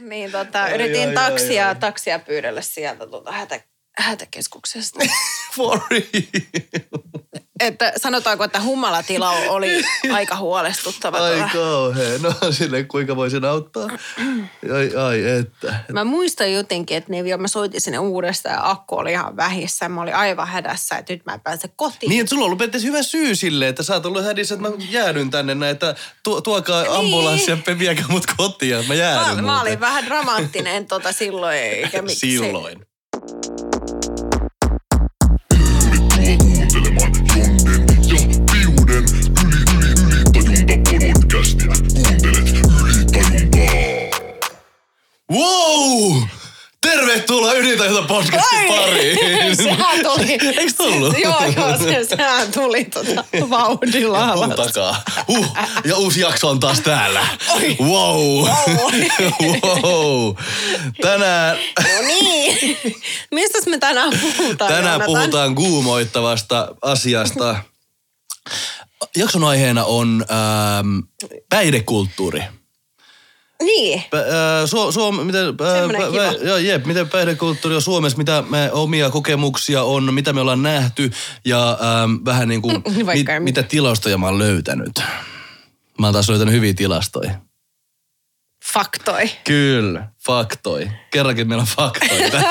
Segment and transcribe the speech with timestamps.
[0.00, 3.60] Niin tota, Ai, yritin ai, taksia, ai, taksia pyydellä sieltä tota hätä,
[3.98, 4.98] hätäkeskuksesta.
[5.56, 7.07] For real.
[7.60, 9.82] Että sanotaanko, että humalatila oli
[10.12, 11.18] aika huolestuttava.
[11.18, 11.50] Ai tuolla.
[11.52, 12.18] kauhea.
[12.22, 13.88] No silleen, kuinka voisin auttaa?
[14.74, 15.74] Ai, ai, että.
[15.92, 19.88] Mä muistan jotenkin, että ne vielä mä soitin sinne uudestaan ja akku oli ihan vähissä.
[19.88, 22.10] Mä olin aivan hädässä, että nyt mä en pääse kotiin.
[22.10, 24.74] Niin, että sulla on ollut hyvä syy sille, että sä oot ollut hädissä, että mä
[24.90, 29.44] jäädyn tänne näin, että tu, tuokaa ambulanssi ja viekää mut kotiin, että mä jäädyn Niin.
[29.44, 31.56] mä, mä olin vähän dramaattinen tota silloin.
[31.58, 32.38] Eikä miksi.
[32.38, 32.86] Silloin.
[45.32, 46.22] Wow!
[46.80, 49.56] Tervetuloa Ydintajunta podcastin pariin.
[49.56, 50.32] Sehän tuli.
[50.32, 51.18] Eikö tullut?
[51.18, 54.56] joo, joo, se, sehän tuli tota vauhdilla Mun alas.
[54.66, 55.02] takaa.
[55.28, 55.46] Uh,
[55.84, 57.26] ja uusi jakso on taas täällä.
[57.80, 58.48] Wow.
[59.82, 60.34] wow.
[61.02, 62.76] Tänään, No niin.
[63.30, 64.72] Mistäs me tänään puhutaan?
[64.72, 65.06] tänään Joonatan?
[65.06, 67.56] puhutaan kuumoittavasta asiasta.
[69.16, 70.98] Jakson aiheena on ähm,
[71.50, 72.42] päihdekulttuuri.
[73.62, 74.02] Niin.
[74.66, 80.14] Su, Suom, miten, pä- joo, jep, miten päihdekulttuuri on Suomessa, mitä me omia kokemuksia on,
[80.14, 81.10] mitä me ollaan nähty
[81.44, 82.74] ja ähm, vähän niin kuin,
[83.14, 85.00] mit, mitä tilastoja mä oon löytänyt.
[85.98, 87.47] Mä oon taas löytänyt hyviä tilastoja.
[88.74, 89.30] Faktoi.
[89.44, 90.90] Kyllä, faktoi.
[91.10, 92.40] Kerrankin meillä on faktoita.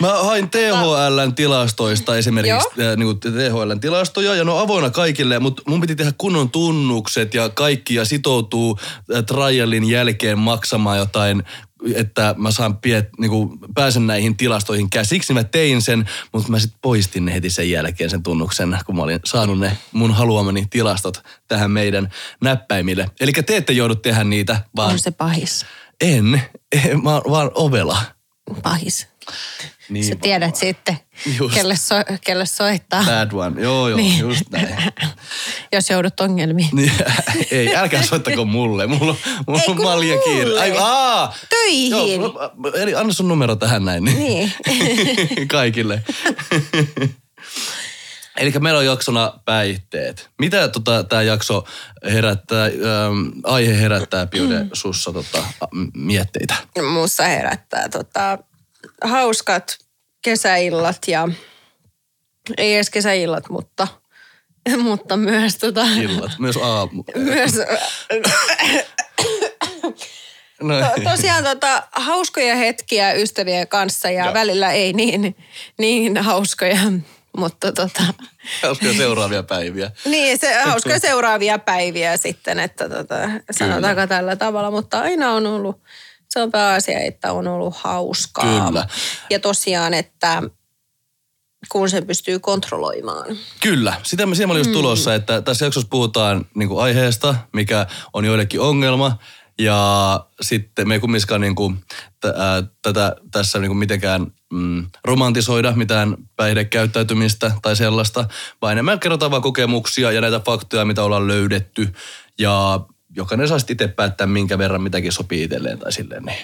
[0.00, 5.62] Mä hain THLn tilastoista esimerkiksi äh, niin THLn tilastoja ja ne on avoinna kaikille, mutta
[5.66, 8.78] mun piti tehdä kunnon tunnukset ja kaikki ja sitoutuu
[9.14, 11.42] äh, trialin jälkeen maksamaan jotain
[11.94, 16.58] että mä saan piet, niin kuin, pääsen näihin tilastoihin käsiksi, mä tein sen, mutta mä
[16.58, 20.66] sitten poistin ne heti sen jälkeen sen tunnuksen, kun mä olin saanut ne mun haluamani
[20.70, 22.10] tilastot tähän meidän
[22.42, 23.10] näppäimille.
[23.20, 25.66] Eli te ette joudu tehdä niitä, vaan On se pahis.
[26.00, 27.98] en, en mä oon vaan ovela.
[28.62, 29.08] Pahis.
[29.88, 30.98] Niin Sä tiedät sitten,
[31.38, 31.54] Just.
[31.54, 33.60] kelle, so, kelle soittaa, Bad one.
[33.62, 34.18] Joo, joo, Niin.
[34.18, 34.68] just näin.
[35.72, 36.68] jos joudut ongelmiin.
[36.72, 36.92] Niin,
[37.50, 38.86] ei, älkää soittako mulle.
[38.86, 39.16] Mulla,
[39.46, 40.60] on- mulla Ei, on kiire.
[40.60, 41.34] Ai, aa!
[41.50, 42.20] Töihin.
[42.20, 44.04] Joo, eli anna sun numero tähän näin.
[44.14, 44.52] Niin.
[45.48, 46.02] Kaikille.
[48.36, 50.30] Eli meillä on jaksona päihteet.
[50.38, 51.64] Mitä tota, tämä jakso
[52.04, 54.70] herättää, ähm, aihe herättää Piude Mm.
[54.72, 55.44] sussa tota,
[55.94, 56.54] mietteitä?
[56.92, 58.38] Muussa herättää tota,
[59.04, 59.78] hauskat
[60.22, 61.28] kesäillat ja
[62.56, 63.88] ei edes kesäillat, mutta,
[64.78, 67.04] mutta myös, tota, Illat, myös aamu.
[67.14, 67.52] myös
[70.62, 74.34] No, to, tosiaan tota, hauskoja hetkiä ystävien kanssa ja Joo.
[74.34, 75.36] välillä ei niin,
[75.78, 76.78] niin hauskoja,
[77.36, 78.02] mutta tota,
[78.62, 79.90] hauskoja seuraavia päiviä.
[80.04, 83.14] niin se hauskoja seuraavia päiviä sitten, että tota,
[83.50, 85.80] sanotaanko tällä tavalla, mutta aina on ollut,
[86.36, 88.66] se on pääasia, että on ollut hauskaa.
[88.66, 88.88] Kyllä.
[89.30, 90.42] Ja tosiaan, että
[91.68, 93.36] kun sen pystyy kontrolloimaan.
[93.60, 97.86] Kyllä, sitä me siellä oli just tulossa, että tässä jaksossa puhutaan niin kuin aiheesta, mikä
[98.12, 99.18] on joillekin ongelma.
[99.58, 101.76] Ja sitten me ei kumminkaan niin kuin,
[102.20, 108.28] t- tätä tässä niin kuin mitenkään mm, romantisoida mitään päihdekäyttäytymistä tai sellaista,
[108.62, 111.92] vaan enemmän kerrotaan vaan kokemuksia ja näitä faktoja, mitä ollaan löydetty.
[112.38, 112.80] Ja
[113.16, 116.22] jokainen saa itse päättää, minkä verran mitäkin sopii itselleen tai silleen.
[116.22, 116.38] Niin.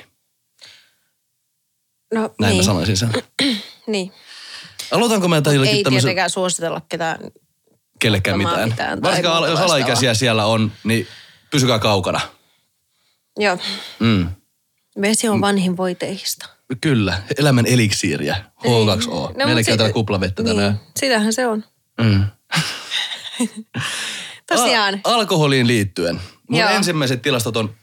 [2.15, 2.57] No, Näin niin.
[2.57, 3.11] mä sanoisin sen.
[3.87, 4.13] Niin.
[4.91, 7.19] Aloitanko mä tai Ei tämmöisen tietenkään suositella ketään.
[7.99, 8.69] kellekään mitään?
[8.69, 11.07] mitään Varsinkaan jos alaikäisiä siellä on, niin
[11.51, 12.21] pysykää kaukana.
[13.39, 13.59] Joo.
[13.99, 14.29] Mm.
[15.01, 16.49] Vesi on vanhin voiteista.
[16.81, 19.09] Kyllä, elämän eliksiiriä, H2O.
[19.11, 20.73] No, No, Meillä käytetään kuplavettä tänään.
[20.73, 21.65] Niin, sitähän se on.
[22.01, 22.25] Mm.
[24.49, 25.01] Tosiaan.
[25.05, 26.21] Al- alkoholiin liittyen.
[26.53, 26.71] Mun Joo.
[26.71, 27.75] ensimmäiset tilastot on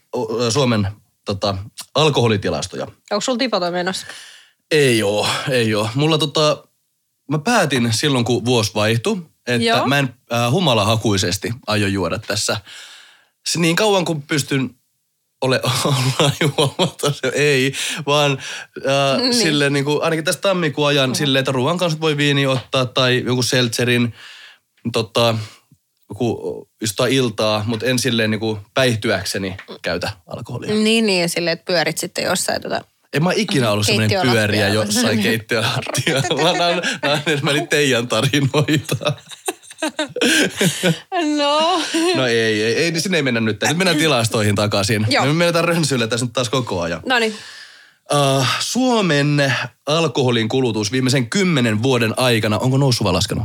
[0.49, 0.87] Suomen
[1.25, 1.57] tota,
[1.95, 2.87] alkoholitilastoja.
[3.11, 4.07] Onko sulla tipaton menossa?
[4.71, 5.89] Ei oo, ei oo.
[5.95, 6.63] Mulla tota,
[7.31, 9.87] mä päätin silloin kun vuosi vaihtui, että Joo.
[9.87, 12.57] mä en äh, humalahakuisesti aio juoda tässä.
[13.45, 14.69] Se niin kauan kuin pystyn
[15.41, 17.73] ole olla juomatta, se ei,
[18.05, 18.37] vaan
[18.87, 19.33] äh, niin.
[19.33, 23.23] silleen niin kuin, ainakin tässä tammikuun ajan silleen, että ruoan kanssa voi viini ottaa tai
[23.25, 24.13] joku seltserin,
[24.93, 25.35] tota,
[26.09, 26.67] joku
[27.09, 30.73] iltaa, mutta en silleen niin kuin päihtyäkseni käytä alkoholia.
[30.73, 32.81] Niin, niin, silleen, että pyörit sitten jossain tota...
[33.13, 36.43] En mä ikinä ollut semmoinen pyöriä jossain keittiölattialla.
[36.43, 36.73] Mä mä
[37.03, 39.13] annan enemmän teidän tarinoita.
[41.37, 41.81] No.
[42.15, 43.61] No ei, ei, ei, niin sinne ei mennä nyt.
[43.67, 45.05] Nyt mennään tilastoihin takaisin.
[45.09, 45.25] Joo.
[45.25, 47.01] Me mennään rönsyille tässä nyt taas koko ajan.
[47.05, 47.35] No niin.
[48.13, 49.53] Uh, Suomen
[49.85, 53.43] alkoholin kulutus viimeisen kymmenen vuoden aikana, onko noussut vai laskenut?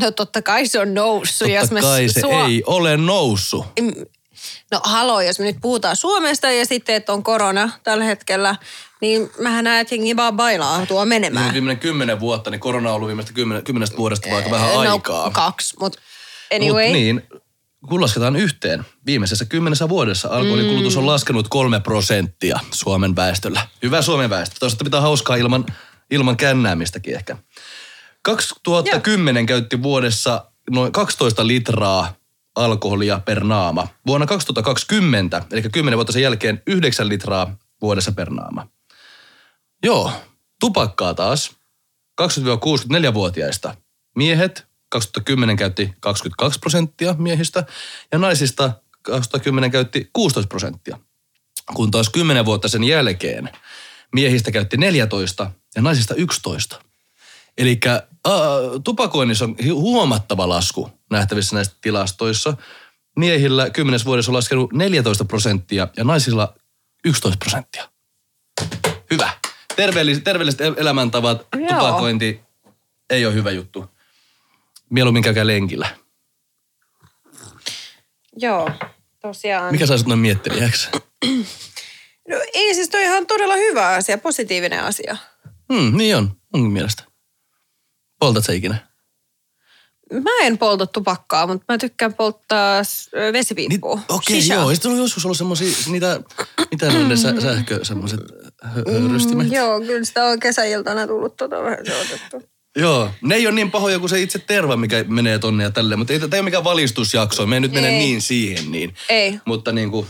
[0.00, 1.48] No totta kai se on noussut.
[1.48, 3.66] jos Totta me kai se sua- ei ole noussut.
[3.80, 3.92] Mm,
[4.72, 8.56] No haloo, jos me nyt puhutaan Suomesta ja sitten, että on korona tällä hetkellä,
[9.00, 11.52] niin mähän näen, että jengi vaan bailaa tuo Niin, menemään.
[11.52, 15.30] viimeinen kymmenen vuotta, niin korona on ollut viimeistä kymmenen, kymmenestä vuodesta vaikka vähän no, aikaa.
[15.30, 15.98] kaksi, mutta
[16.54, 16.84] anyway.
[16.84, 17.22] Mut niin,
[17.88, 23.66] kun lasketaan yhteen, viimeisessä kymmenessä vuodessa alkoholikulutus on laskenut kolme prosenttia Suomen väestöllä.
[23.82, 24.56] Hyvä Suomen väestö.
[24.60, 25.66] Toisaalta pitää hauskaa ilman,
[26.10, 27.36] ilman kännäämistäkin ehkä.
[28.26, 32.14] 2010 käytti vuodessa noin 12 litraa
[32.54, 33.88] alkoholia per naama.
[34.06, 38.68] Vuonna 2020, eli 10 vuotta sen jälkeen, 9 litraa vuodessa per naama.
[39.84, 40.12] Joo,
[40.60, 41.50] tupakkaa taas
[42.22, 43.76] 20-64-vuotiaista.
[44.16, 47.64] Miehet 2010 käytti 22 prosenttia miehistä
[48.12, 50.98] ja naisista 2010 käytti 16 prosenttia.
[51.74, 53.50] Kun taas 10 vuotta sen jälkeen
[54.12, 56.80] miehistä käytti 14 ja naisista 11.
[57.58, 57.78] Eli
[58.84, 62.56] tupakoinnissa on huomattava lasku nähtävissä näissä tilastoissa.
[63.16, 66.54] Miehillä 10 vuodessa on laskenut 14 prosenttia ja naisilla
[67.04, 67.88] 11 prosenttia.
[69.10, 69.30] Hyvä.
[69.76, 71.68] Terveelliset, terveelliset el- elämäntavat, Joo.
[71.68, 72.40] tupakointi
[73.10, 73.84] ei ole hyvä juttu.
[74.90, 75.88] Mieluummin käykää lenkillä.
[78.36, 78.70] Joo,
[79.20, 79.72] tosiaan.
[79.72, 80.88] Mikä sai sut noin miettelijäksi?
[82.28, 85.16] No, ei siis toi ihan todella hyvä asia, positiivinen asia.
[85.72, 87.04] Hmm, niin on, munkin mielestä.
[88.26, 88.76] Poltat sä ikinä?
[90.12, 92.82] Mä en polta tupakkaa, mutta mä tykkään polttaa
[93.32, 93.94] vesipiippua.
[93.94, 94.58] Niin, Okei, Shishaa.
[94.58, 94.74] joo.
[94.74, 96.20] Sitten on joskus ollut semmosia, niitä,
[96.70, 98.20] mitä ne on ne sä, sähkö, semmoiset
[98.62, 99.46] höyrystimet.
[99.46, 101.78] Mm, joo, kyllä sitä on kesäiltana tullut tota vähän.
[102.76, 105.98] Joo, ne ei ole niin pahoja kuin se itse terva, mikä menee tonne ja tälleen.
[105.98, 108.94] Mutta ei, tämä ei ole mikään valistusjakso, me ei nyt mene niin siihen niin.
[109.08, 109.40] Ei.
[109.44, 110.06] Mutta niin kuin...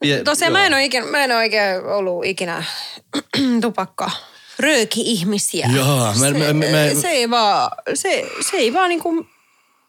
[0.00, 0.58] Pie, Tosiaan joo.
[0.58, 2.64] mä en, ole ikinä, mä en ole oikein ollut ikinä
[3.62, 4.10] tupakka
[4.58, 5.70] rööki-ihmisiä.
[5.76, 9.26] Jaa, mä- se, mä- mä- se ei vaan, se, se ei vaan niinku,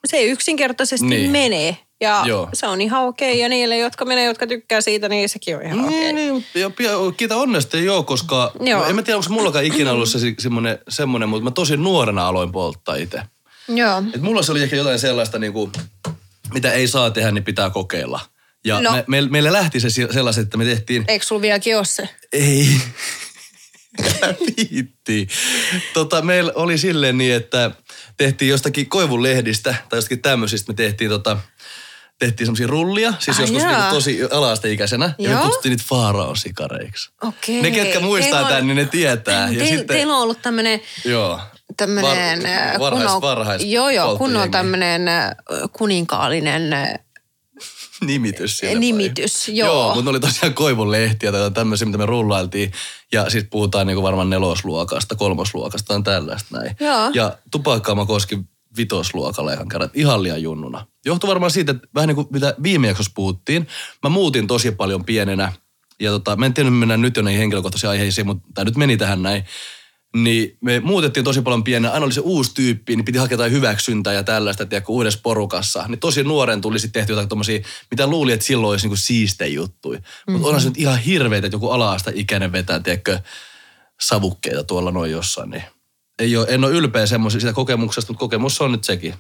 [0.06, 1.20] se ei yksinkertaisesti Niin.
[1.22, 1.32] niin.
[1.32, 1.78] mene.
[2.02, 2.50] Ja Joo.
[2.54, 3.40] se on ihan okei.
[3.40, 6.14] Ja niille, jotka menee, jotka tykkää siitä, niin sekin on ihan okei.
[6.14, 8.86] Niin, niin, ja, ja, kiitä onnesta joo, koska Joo.
[8.86, 12.52] en mä tiedä, onko mullakaan ikinä ollut se, semmoinen, semmoinen, mutta mä tosi nuorena aloin
[12.52, 13.22] polttaa itse.
[13.68, 14.04] Joo.
[14.16, 15.72] Et mulla se oli ehkä jotain sellaista, niin kuin,
[16.54, 18.20] mitä ei saa tehdä, niin pitää kokeilla.
[18.66, 18.92] Ja No.
[18.92, 21.06] me, me, meille lähti se sellaiset, että me tehtiin...
[21.08, 22.10] Eikö sulla vieläkin ole se?
[22.34, 22.68] Ei.
[24.58, 25.28] Viitti.
[25.94, 27.72] Tota, meillä oli silleen niin, että
[28.18, 30.72] tehtiin jostakin koivun lehdistä tai jostakin tämmöisistä.
[30.72, 31.38] Me tehtiin tota,
[32.20, 35.14] tehtiin semmoisia rullia, siis Ai joskus niinku tosi ala-asteikäisenä.
[35.18, 37.10] Ja me kutsuttiin niitä faaraosikareiksi.
[37.24, 37.62] Okei.
[37.62, 39.50] Ne, ketkä muistaa Teillä tämän, niin ne tietää.
[39.50, 41.40] Ja Teil, sitten, Teillä on ollut tämmöinen joo.
[41.78, 42.44] tämmöinen
[42.80, 45.32] Var- varhais- varhais joo, joo, kunnon tämmöinen äh,
[48.00, 48.80] kuninkaallinen äh, nimitys vai?
[48.80, 49.68] Nimitys, joo.
[49.68, 52.72] Joo, mutta ne oli tosiaan koivun lehtiä tai tämmöisiä, mitä me rullailtiin.
[53.12, 56.76] Ja sitten puhutaan niinku varmaan nelosluokasta, kolmosluokasta tai tällaista näin.
[56.80, 57.12] Joo.
[57.14, 60.86] Ja tupakkaa mä koskin vitosluokalla ihan kerran, ihan liian junnuna.
[61.06, 63.68] Johtui varmaan siitä, että vähän niin kuin mitä viime jaksossa puhuttiin,
[64.04, 65.54] mä muutin tosi paljon pienenä.
[66.00, 68.98] Ja tota, mä en tiedä mennä nyt jo näihin henkilökohtaisiin aiheisiin, mutta tämä nyt meni
[68.98, 69.46] tähän näin.
[70.16, 71.94] Niin me muutettiin tosi paljon pienenä.
[71.94, 75.86] Aina oli se uusi tyyppi, niin piti hakea jotain hyväksyntää ja tällaista, tiedätkö, uudessa porukassa.
[75.88, 77.60] Niin tosi nuoren tuli sitten tehty jotain tommosia,
[77.92, 79.96] mitä luuli, että silloin olisi niinku siistejä juttui.
[79.96, 80.44] Mutta Mhm.
[80.46, 83.20] onhan se nyt ihan hirveitä, että joku alaasta ikäinen vetää, tiedätkö,
[84.02, 85.50] savukkeita tuolla noin jossain.
[85.50, 85.64] Niin
[86.20, 89.14] ei ole, en ole ylpeä semmoisesta sitä kokemuksesta, mutta kokemus on nyt sekin.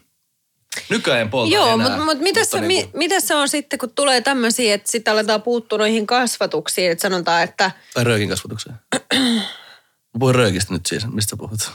[0.90, 1.90] Nykyään en polta Joo, enää.
[1.90, 5.12] mutta mut mitä, se, niinku- mi, mitä se on sitten, kun tulee tämmöisiä, että sitten
[5.14, 8.76] aletaan puuttua noihin kasvatuksiin, että sanotaan, että Tai röökin kasvatukseen.
[10.20, 11.08] Mä puhun röökistä nyt siis.
[11.08, 11.72] Mistä puhut?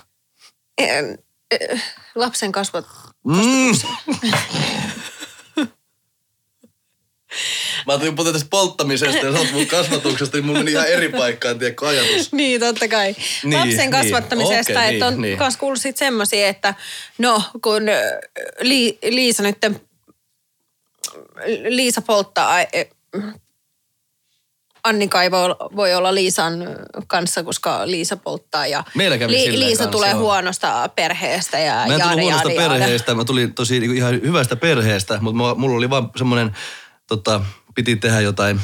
[1.50, 1.82] eh,
[2.14, 2.86] lapsen kasvat...
[3.24, 3.34] Mm.
[7.86, 11.08] Mä ajattelin puhua tästä polttamisesta ja sä oot mun kasvatuksesta, niin mulla meni ihan eri
[11.08, 12.32] paikkaan, tiedätkö, ajatus.
[12.32, 13.12] Niin, totta kai.
[13.12, 13.90] Niin, Niin, Lapsen niin.
[13.90, 15.38] kasvattamisesta, Okei, että on niin, niin.
[15.38, 16.74] myös kuullut sit semmoisia, että
[17.18, 17.82] no kun
[18.60, 19.58] Li, Liisa nyt,
[21.68, 22.60] Liisa polttaa,
[24.84, 26.52] Annika ei voi, voi olla Liisan
[27.06, 30.18] kanssa, koska Liisa polttaa ja Meillä kävi silleen Liisa kanssa, tulee joo.
[30.20, 32.74] huonosta perheestä ja Mä en tullut jaada, huonosta jaada, jaada.
[32.78, 36.56] perheestä, mä tulin tosi niinku ihan hyvästä perheestä, mutta mulla, oli vaan semmoinen,
[37.06, 37.40] tota,
[37.74, 38.60] piti tehdä jotain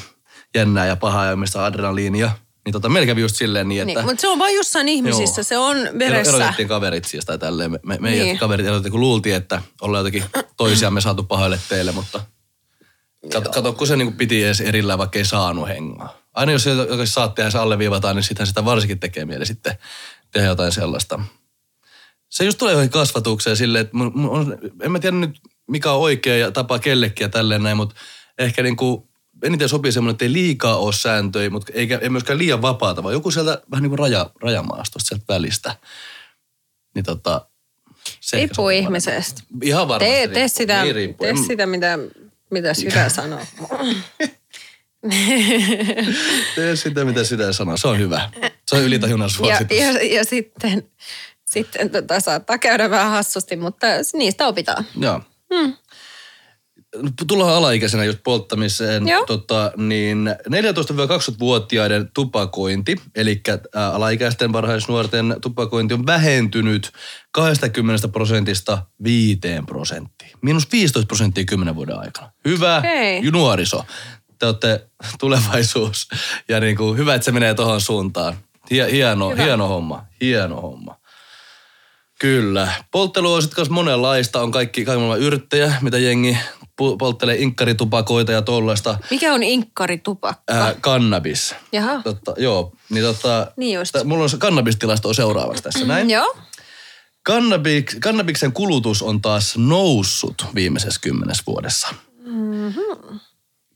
[0.55, 2.31] jännää ja pahaa ja mistä adrenaliinia.
[2.65, 4.01] Niin tota, meillä kävi just silleen niin, että...
[4.01, 5.45] Niin, mutta se on vain jossain ihmisissä, Joo.
[5.45, 6.37] se on veressä.
[6.37, 7.71] Erotettiin kaverit siis tai tälleen.
[7.71, 8.39] Me, me, meidän Niin.
[8.39, 10.25] kaverit erotettiin, kun luultiin, että ollaan jotenkin
[10.57, 12.21] toisiamme saatu pahoille teille, mutta
[13.33, 16.19] kato, kato kun se niin piti edes erillään, vaikka ei saanut hengaa.
[16.35, 19.79] Aina jos joka saat tehdä, se alleviivataan, niin sittenhän sitä varsinkin tekee mieli sitten
[20.31, 21.21] tehdä jotain sellaista.
[22.29, 25.93] Se just tulee johonkin kasvatukseen silleen, että mun, mun on, en mä tiedä nyt mikä
[25.93, 27.95] on oikea ja tapa kellekin ja tälleen näin, mutta
[28.39, 29.03] ehkä niin kuin
[29.43, 33.15] eniten sopii semmoinen, että ei liikaa ole sääntöjä, mutta eikä, ei myöskään liian vapaata, vaan
[33.15, 35.77] joku sieltä vähän niin kuin raja, rajamaastosta sieltä välistä.
[36.95, 37.47] Niin tota,
[38.21, 39.43] se Riippuu ihmisestä.
[39.63, 40.15] Ihan varmasti.
[40.15, 41.99] Tee, tee sitä, Niin tee sitä mitä,
[42.51, 43.41] Mitä sydän sanoo?
[46.55, 47.77] Tee sitä, mitä sydän sanoo.
[47.77, 48.31] Se on hyvä.
[48.67, 49.79] Se on ylitajunnan ja, suositus.
[49.79, 50.83] ja, ja sitten,
[51.45, 54.87] sitten tota, saattaa käydä vähän hassusti, mutta niistä opitaan.
[55.01, 55.21] Joo.
[55.55, 55.77] Hmm.
[57.29, 59.09] Tullaan alaikäisenä just polttamiseen.
[59.09, 59.27] Joo.
[59.27, 63.41] Tota, niin 14-20-vuotiaiden tupakointi, eli
[63.75, 66.93] ää, alaikäisten varhaisnuorten tupakointi on vähentynyt
[67.33, 70.31] 20 prosentista 5 prosenttiin.
[70.43, 72.33] Miinus 15 prosenttia 10 vuoden aikana.
[72.45, 73.31] Hyvä Okei.
[73.31, 73.85] nuoriso.
[74.39, 74.87] Te olette
[75.21, 76.09] tulevaisuus
[76.49, 78.35] ja niin kuin, hyvä, että se menee tuohon suuntaan.
[78.71, 79.43] Hie- Hieno, Hyvä.
[79.43, 80.97] hieno homma, hieno homma.
[82.21, 82.69] Kyllä.
[82.91, 84.43] Polttelu on sitten monenlaista.
[84.43, 86.39] On kaikki, kaikki maailman yrttejä, mitä jengi
[86.99, 88.99] polttelee inkkaritupakoita ja tollaista.
[89.11, 90.53] Mikä on inkkaritupakka?
[90.55, 91.55] Ää, kannabis.
[91.73, 92.03] Jaha.
[92.03, 93.93] Totta, joo, niin tota, Niin just.
[93.93, 96.11] tä- mulla on se kannabistilasto seuraavaksi tässä näin.
[96.11, 96.37] Joo.
[97.23, 101.89] Kannabik, kannabiksen kulutus on taas noussut viimeisessä kymmenes vuodessa.
[102.25, 103.21] Mm-hmm.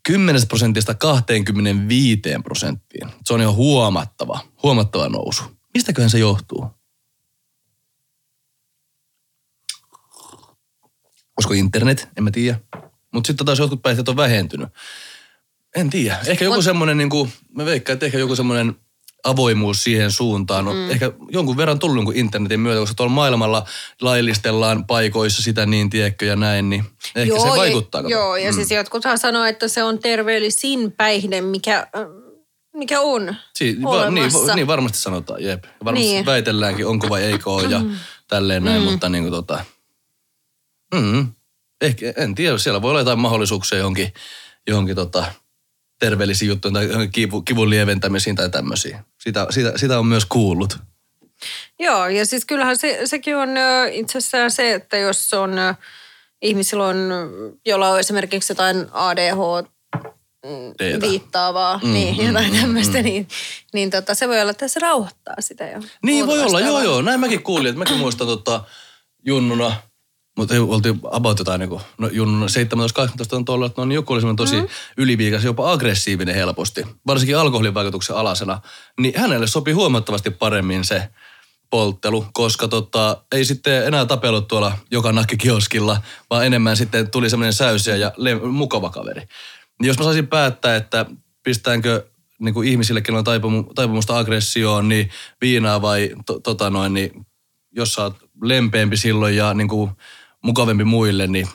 [0.06, 3.08] 10 prosentista 25 prosenttiin.
[3.26, 5.42] Se on ihan huomattava, huomattava nousu.
[5.74, 6.66] Mistäköhän se johtuu?
[11.38, 12.08] Olisiko internet?
[12.16, 12.58] En mä tiedä.
[13.14, 14.68] Mutta sitten taas jotkut päihteet on vähentynyt.
[15.76, 16.18] En tiedä.
[16.26, 18.76] Ehkä joku Mut- semmoinen, niin kuin, mä veikkaan, että ehkä joku semmoinen
[19.24, 20.90] avoimuus siihen suuntaan on mm.
[20.90, 23.66] ehkä jonkun verran tullut niin kuin internetin myötä, koska tuolla maailmalla
[24.00, 26.84] laillistellaan paikoissa sitä niin, tiedätkö, ja näin, niin
[27.16, 28.00] ehkä se vaikuttaa.
[28.00, 28.54] Ja, joo, ja mm.
[28.54, 31.86] siis jotkuthan sanoo, että se on terveellisin päihde, mikä,
[32.76, 35.64] mikä on Si- va- niin, va- niin, varmasti sanotaan, jep.
[35.84, 36.26] Varmasti Niin.
[36.26, 37.80] väitelläänkin, onko vai eikö ole ja
[38.28, 39.64] tälleen näin, mutta niin kuin tota,
[40.94, 41.32] mm,
[41.84, 44.12] ehkä, en tiedä, siellä voi olla jotain mahdollisuuksia johonkin,
[44.66, 45.24] johonkin tota,
[45.98, 48.96] terveellisiin juttuihin tai johonkin kivu, kivun lieventämisiin tai tämmöisiin.
[49.20, 50.78] Sitä, sitä, sitä on myös kuullut.
[51.78, 53.48] Joo, ja siis kyllähän se, sekin on
[53.92, 55.50] itsessään se, että jos on
[56.42, 56.96] ihmisillä on,
[57.66, 59.68] jolla on esimerkiksi jotain ADH
[60.78, 61.06] Teetä.
[61.06, 63.28] viittaavaa, Mm, niin, mm, jotain mm, tämmöistä, niin,
[63.72, 65.80] niin tota, se voi olla, että se rauhoittaa sitä jo.
[66.02, 67.02] Niin voi olla, joo joo.
[67.02, 68.64] Näin mäkin kuulin, että mäkin muistan tota,
[69.24, 69.76] junnuna,
[70.36, 72.48] mutta ei oltiin about jotain niin kuin, no junnuna 17-18
[73.32, 74.68] on tuolla, että no, niin joku oli semmoinen tosi mm.
[74.96, 78.60] yliviikas, jopa aggressiivinen helposti, varsinkin alkoholin vaikutuksen alasena,
[79.00, 81.08] niin hänelle sopi huomattavasti paremmin se
[81.70, 86.00] polttelu, koska tota, ei sitten enää tapellut tuolla joka nakkikioskilla,
[86.30, 89.22] vaan enemmän sitten tuli semmoinen säysiä ja le- mukava kaveri.
[89.80, 91.06] Niin jos mä saisin päättää, että
[91.42, 92.06] pistäänkö
[92.38, 95.10] niin kuin ihmisille, kenellä on taipumu, taipumusta aggressioon, niin
[95.40, 97.26] viinaa vai to, tota noin, niin
[97.72, 99.90] jos sä oot lempeämpi silloin ja niin kuin
[100.44, 101.48] mukavempi muille, niin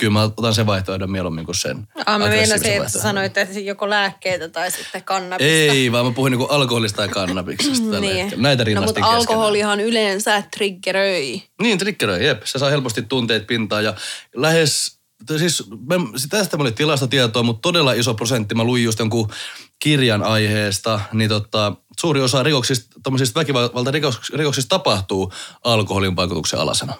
[0.00, 3.90] kyllä mä otan sen vaihtoehdon mieluummin kuin sen Ah, mä meinasin, että sanoit, että joko
[3.90, 5.52] lääkkeitä tai sitten kannabista.
[5.52, 8.00] Ei, vaan mä puhuin niin kuin alkoholista ja kannabiksesta.
[8.00, 8.32] niin.
[8.36, 9.14] Näitä No mutta keskenään.
[9.16, 11.42] alkoholihan yleensä triggeröi.
[11.62, 12.42] Niin, triggeröi, jep.
[12.44, 13.94] Se saa helposti tunteet pintaan ja
[14.36, 14.98] lähes,
[15.38, 15.94] siis mä,
[16.30, 19.30] tästä oli tilastotietoa, mutta todella iso prosentti, mä luin just jonkun
[19.78, 25.32] kirjan aiheesta, niin tota, suuri osa rikoksista, tommosista väkivaltarikoksista tapahtuu
[25.64, 26.94] alkoholin vaikutuksen alasena.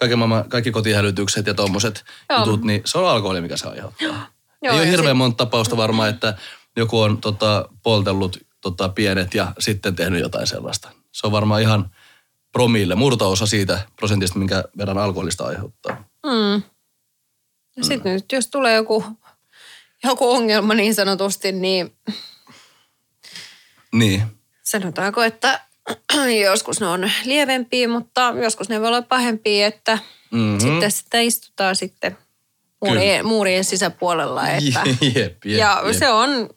[0.00, 2.38] Kaiken maailman, kaikki kotihälytykset ja tommoset Joo.
[2.38, 4.06] jutut, niin se on alkoholi, mikä se aiheuttaa.
[4.62, 6.38] Joo, Ei ole hirveän sit- monta tapausta varmaan, että
[6.76, 10.88] joku on tota, poltellut tota, pienet ja sitten tehnyt jotain sellaista.
[11.12, 11.90] Se on varmaan ihan
[12.52, 16.04] promille, murto-osa siitä prosentista, minkä verran alkoholista aiheuttaa.
[16.26, 16.62] Mm.
[17.76, 19.04] Ja sitten nyt jos tulee joku,
[20.04, 21.96] joku ongelma niin sanotusti, niin
[23.92, 24.22] Niin.
[24.62, 25.60] sanotaanko, että
[26.44, 29.98] joskus ne on lievempiä, mutta joskus ne voi olla pahempia, että
[30.30, 30.58] Mhm.
[30.60, 32.18] sitten sitä istutaan sitten
[32.84, 34.48] muurien, muurien sisäpuolella.
[34.48, 35.96] Että, jep, jep, ja jep.
[35.98, 36.50] se on,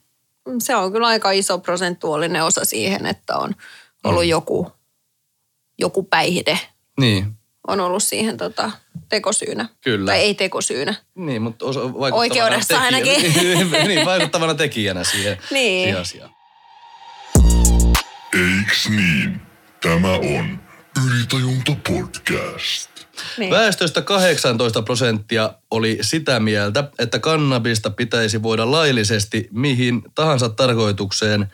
[0.59, 3.55] se on kyllä aika iso prosentuaalinen osa siihen, että on
[4.03, 4.29] ollut Mm.
[4.29, 4.71] joku,
[5.79, 6.59] joku päihde
[6.99, 7.25] Niin,
[7.67, 8.71] on ollut siihen tota,
[9.09, 9.69] tekosyynä.
[9.81, 10.05] Kyllä.
[10.11, 10.95] Tai ei tekosyynä.
[11.15, 13.87] niin mutta osa, vaikuttavana Oikeudessa tekijänä, ainakin.
[13.87, 15.83] niin, vaikuttavana tekijänä siihen, Niin.
[15.83, 16.29] siihen asiaan.
[18.33, 19.41] Eiks niin?
[19.81, 20.59] Tämä on
[21.05, 22.89] Ylitajunta podcast.
[23.37, 23.51] Niin.
[23.51, 31.51] Väestöstä 18 prosenttia oli sitä mieltä, että kannabista pitäisi voida laillisesti mihin tahansa tarkoitukseen.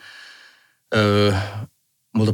[0.94, 1.32] Öö,
[2.14, 2.32] multa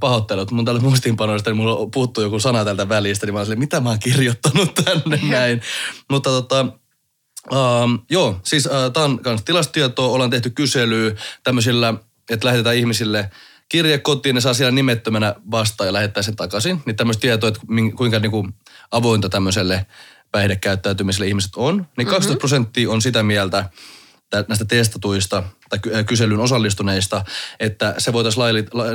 [0.00, 3.58] pahoittelut, mun täällä muistiinpanoista, niin mulla puuttuu joku sana tältä välistä, niin mä olin silleen,
[3.58, 5.62] mitä mä oon kirjoittanut tänne näin.
[6.10, 6.66] Mutta tota,
[7.52, 11.14] Um, joo, siis uh, tämä on myös tilastotietoa, ollaan tehty kyselyä
[11.44, 11.94] tämmöisillä,
[12.30, 13.30] että lähetetään ihmisille
[13.72, 16.82] kirje kotiin, ne saa siellä nimettömänä vastaan ja lähettää sen takaisin.
[16.86, 17.60] Niin tämmöistä tietoa, että
[17.96, 18.48] kuinka niinku
[18.90, 19.86] avointa tämmöiselle
[20.32, 21.86] päihdekäyttäytymiselle ihmiset on.
[21.96, 23.70] Niin 12 prosenttia on sitä mieltä
[24.30, 27.24] tä- näistä testatuista tai äh, kyselyyn osallistuneista,
[27.60, 28.44] että se voitaisiin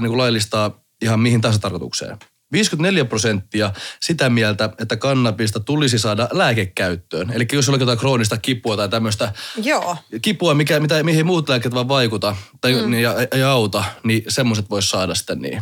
[0.02, 2.18] niinku laillistaa ihan mihin tahansa tarkoitukseen.
[2.52, 7.32] 54 prosenttia sitä mieltä, että kannabista tulisi saada lääkekäyttöön.
[7.32, 9.98] Eli jos on jotain kroonista kipua tai tämmöistä Joo.
[10.22, 12.92] kipua, mikä, mitä, mihin muut lääkkeet vaan vaikuta tai mm.
[12.92, 15.62] niin, ja, ei auta, niin semmoiset voisi saada sitä niin.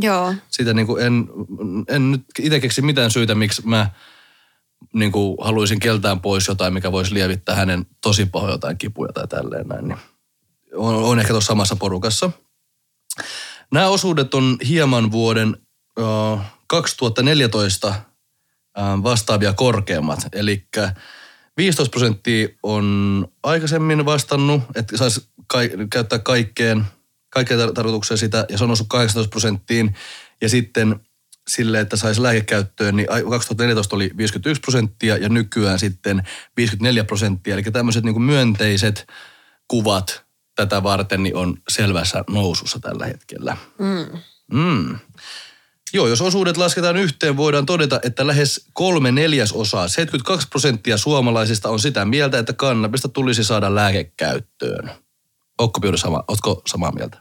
[0.00, 0.34] Joo.
[0.48, 1.28] Sitä niin kuin en,
[1.88, 3.90] en nyt itse keksi mitään syytä, miksi mä
[4.94, 9.28] niin kuin haluaisin keltään pois jotain, mikä voisi lievittää hänen tosi pahoja jotain kipuja tai
[9.28, 9.88] tälleen näin.
[9.88, 9.98] Niin
[10.74, 12.30] on, on ehkä tuossa samassa porukassa.
[13.72, 15.56] Nämä osuudet on hieman vuoden
[16.66, 20.18] 2014 uh, vastaavia korkeammat.
[20.32, 20.68] Eli
[21.56, 25.28] 15 prosenttia on aikaisemmin vastannut, että saisi
[25.92, 26.84] käyttää kaikkeen,
[27.30, 29.94] kaikkeen tar- tarkoitukseen sitä, ja se on noussut 18 prosenttiin.
[30.40, 31.00] Ja sitten
[31.48, 36.22] sille, että saisi lääkekäyttöön, niin 2014 oli 51 prosenttia ja nykyään sitten
[36.56, 37.54] 54 prosenttia.
[37.54, 39.06] Eli tämmöiset niin myönteiset
[39.68, 40.24] kuvat
[40.54, 43.56] tätä varten niin on selvässä nousussa tällä hetkellä.
[43.78, 44.18] Mm.
[44.52, 44.98] Mm.
[45.92, 51.78] Joo, jos osuudet lasketaan yhteen, voidaan todeta, että lähes kolme neljäsosaa, 72 prosenttia suomalaisista on
[51.78, 54.90] sitä mieltä, että kannabista tulisi saada lääkekäyttöön.
[55.58, 57.18] Ootko Piuri sama, ootko samaa mieltä?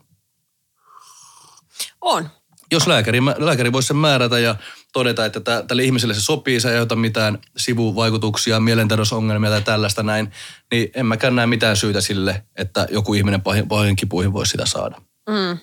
[2.01, 2.29] On.
[2.71, 4.55] Jos lääkäri, lääkäri voisi sen määrätä ja
[4.93, 10.31] todeta, että tälle ihmiselle se sopii, se ei aiheuta mitään sivuvaikutuksia, mielenterveysongelmia tai tällaista näin,
[10.71, 14.65] niin en mäkään näe mitään syytä sille, että joku ihminen pahin, pahin kipuihin voisi sitä
[14.65, 15.01] saada.
[15.29, 15.57] Mm.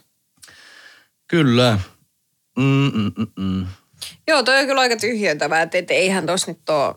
[1.29, 1.79] Kyllä.
[2.57, 3.67] Mm-mm-mm.
[4.29, 6.95] Joo, toi on kyllä aika tyhjentävää, että et eihän tos nyt ole...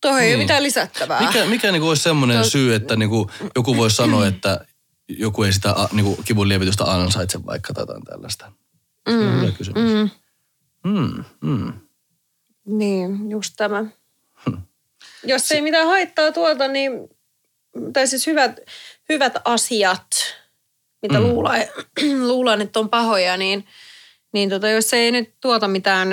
[0.00, 0.28] Tuohon niin.
[0.28, 1.26] ei ole mitään lisättävää.
[1.26, 2.52] Mikä, mikä niinku olisi semmoinen Tos...
[2.52, 4.66] syy, että niinku joku voisi sanoa, että
[5.08, 8.52] joku ei sitä niinku kivun lievitystä ansaitse vaikka tai jotain tällaista?
[9.10, 9.82] Se on hyvä kysymys.
[9.82, 10.10] Mm.
[10.92, 11.72] Mm, mm.
[12.64, 13.84] Niin, just tämä.
[14.46, 14.56] Hm.
[15.24, 16.92] Jos ei mitään haittaa tuolta, niin,
[17.92, 18.60] tai siis hyvät,
[19.08, 20.06] hyvät asiat,
[21.02, 21.26] mitä mm.
[21.26, 21.60] luulaan,
[22.30, 23.66] luulaan, että on pahoja, niin,
[24.32, 26.08] niin tota, jos ei nyt tuota mitään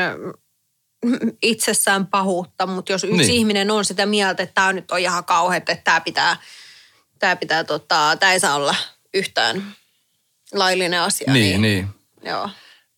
[1.42, 3.32] itsessään pahuutta, mutta jos yksi niin.
[3.32, 6.38] ihminen on sitä mieltä, että tämä nyt on ihan kauheat, että tämä pitää,
[7.20, 8.76] tämä pitää tota, tämä ei saa olla
[9.14, 9.76] yhtään
[10.54, 11.34] laillinen asia.
[11.34, 11.88] Niin, niin.
[12.22, 12.32] niin.
[12.32, 12.50] Joo.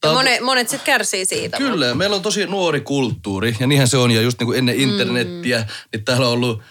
[0.04, 1.58] Ja monet, monet sitten kärsii siitä.
[1.58, 1.96] Kyllä, mutta...
[1.96, 4.12] meillä on tosi nuori kulttuuri ja niinhän se on.
[4.12, 4.82] Ja just niin kuin ennen mm.
[4.82, 5.66] internettiä, mm.
[5.94, 6.62] niin täällä on ollut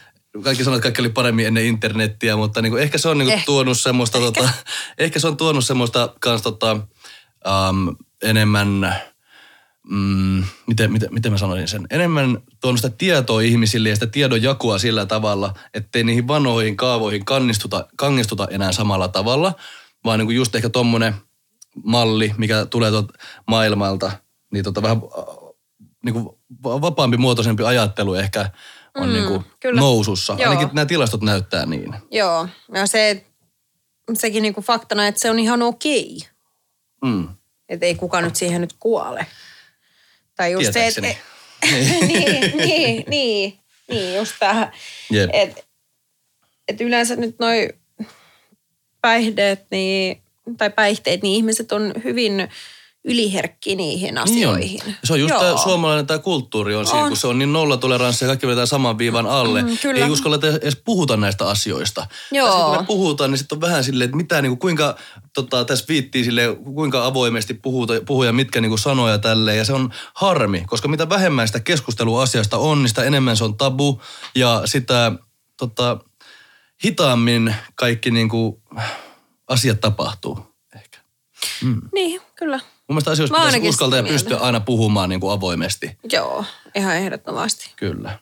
[0.44, 3.26] kaikki sanoo, että kaikki oli paremmin ennen internettiä, mutta niin kuin, ehkä se on niin
[3.26, 3.44] kuin, eh.
[3.44, 4.32] tuonut semmoista, ehkä.
[4.32, 4.50] Tota,
[4.98, 8.94] ehkä se on tuonut semmoista kans tota, um, enemmän,
[9.90, 14.42] mm, miten, miten, miten mä sanoisin sen, enemmän tuonut sitä tietoa ihmisille ja sitä tiedon
[14.42, 19.54] jakua sillä tavalla, ettei niihin vanhoihin kaavoihin kannistuta, kannistuta enää samalla tavalla,
[20.04, 21.14] vaan niin kuin just ehkä tommonen–
[21.84, 24.12] malli, mikä tulee tuolta maailmalta,
[24.52, 25.24] niin tota vähän äh,
[26.04, 26.28] niin kuin
[26.62, 28.50] vapaampi muotoisempi ajattelu ehkä
[28.94, 30.36] on mm, niin kuin nousussa.
[30.38, 30.50] Joo.
[30.50, 31.94] Ainakin nämä tilastot näyttää niin.
[32.10, 33.24] Joo, ja se,
[34.14, 36.18] sekin niin kuin faktana, että se on ihan okei.
[37.04, 37.28] Mm.
[37.68, 39.26] Että ei kukaan nyt siihen nyt kuole.
[40.36, 41.00] Tai just se, että...
[41.70, 44.72] niin, niin, niin, niin, just tähän.
[45.32, 45.62] Että
[46.68, 47.68] et yleensä nyt noi
[49.00, 50.22] päihdeet, niin
[50.58, 52.48] tai päihteet, niin ihmiset on hyvin
[53.04, 54.80] yliherkki niihin asioihin.
[54.86, 56.86] Niin se on just tämä suomalainen tämä kulttuuri on, on.
[56.86, 59.62] siinä, kun se on niin nollatoleranssi ja kaikki vetää saman viivan alle.
[59.62, 60.04] Mm, kyllä.
[60.04, 62.06] Ei uskalla edes puhuta näistä asioista.
[62.32, 62.48] Joo.
[62.48, 64.96] Ja kun me puhutaan, niin sitten on vähän silleen, että mitä, niin kuin, kuinka
[65.34, 69.58] tota, tässä viittii sille, kuinka avoimesti puhuta, puhuja, mitkä niin kuin sanoja tälleen.
[69.58, 73.44] Ja se on harmi, koska mitä vähemmän sitä keskustelua asiasta on, niin sitä enemmän se
[73.44, 74.02] on tabu
[74.34, 75.12] ja sitä
[75.56, 75.98] tota,
[76.84, 78.62] hitaammin kaikki niin kuin,
[79.48, 80.38] asiat tapahtuu
[80.74, 80.98] ehkä.
[81.62, 81.80] Mm.
[81.92, 82.60] Niin, kyllä.
[82.90, 85.98] Mun mielestä asioista Mä pitäisi uskaltaa ja pystyä aina puhumaan niin kuin avoimesti.
[86.12, 87.72] Joo, ihan ehdottomasti.
[87.76, 88.18] Kyllä.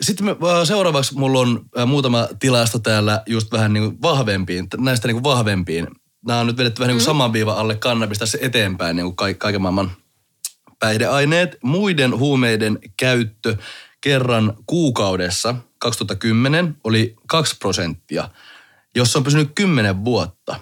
[0.00, 5.14] Sitten me, seuraavaksi mulla on muutama tilasto täällä just vähän niin kuin vahvempiin, näistä niin
[5.14, 5.88] kuin vahvempiin.
[6.26, 7.06] Nämä on nyt vedetty vähän niin kuin mm.
[7.06, 9.90] saman viivan alle kannabista se eteenpäin, niin kuin kaiken maailman
[10.78, 11.56] päihdeaineet.
[11.62, 13.56] Muiden huumeiden käyttö
[14.00, 18.28] kerran kuukaudessa 2010 oli 2 prosenttia–
[18.98, 20.60] jossa on pysynyt 10 vuotta.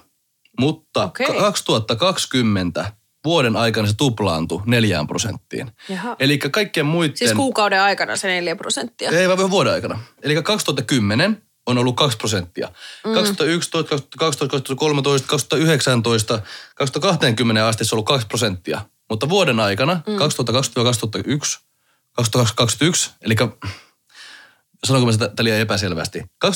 [0.60, 1.26] Mutta okay.
[1.38, 2.92] 2020
[3.24, 5.70] vuoden aikana se tuplaantui neljään prosenttiin.
[6.18, 7.16] Eli kaikkien muiden...
[7.16, 9.10] Siis kuukauden aikana se neljä prosenttia?
[9.10, 10.00] Ei, vaan vuoden aikana.
[10.22, 12.68] Eli 2010 on ollut 2 prosenttia.
[13.06, 13.14] Mm.
[13.14, 16.40] 2011, 2012, 2013, 2019,
[16.74, 18.80] 2020 asti se on ollut 2 prosenttia.
[19.10, 20.16] Mutta vuoden aikana, mm.
[20.16, 20.18] 2020-2021,
[22.12, 23.34] 2021, eli
[24.86, 26.22] sanonko mä sitä liian epäselvästi.
[26.44, 26.48] 2020-2021,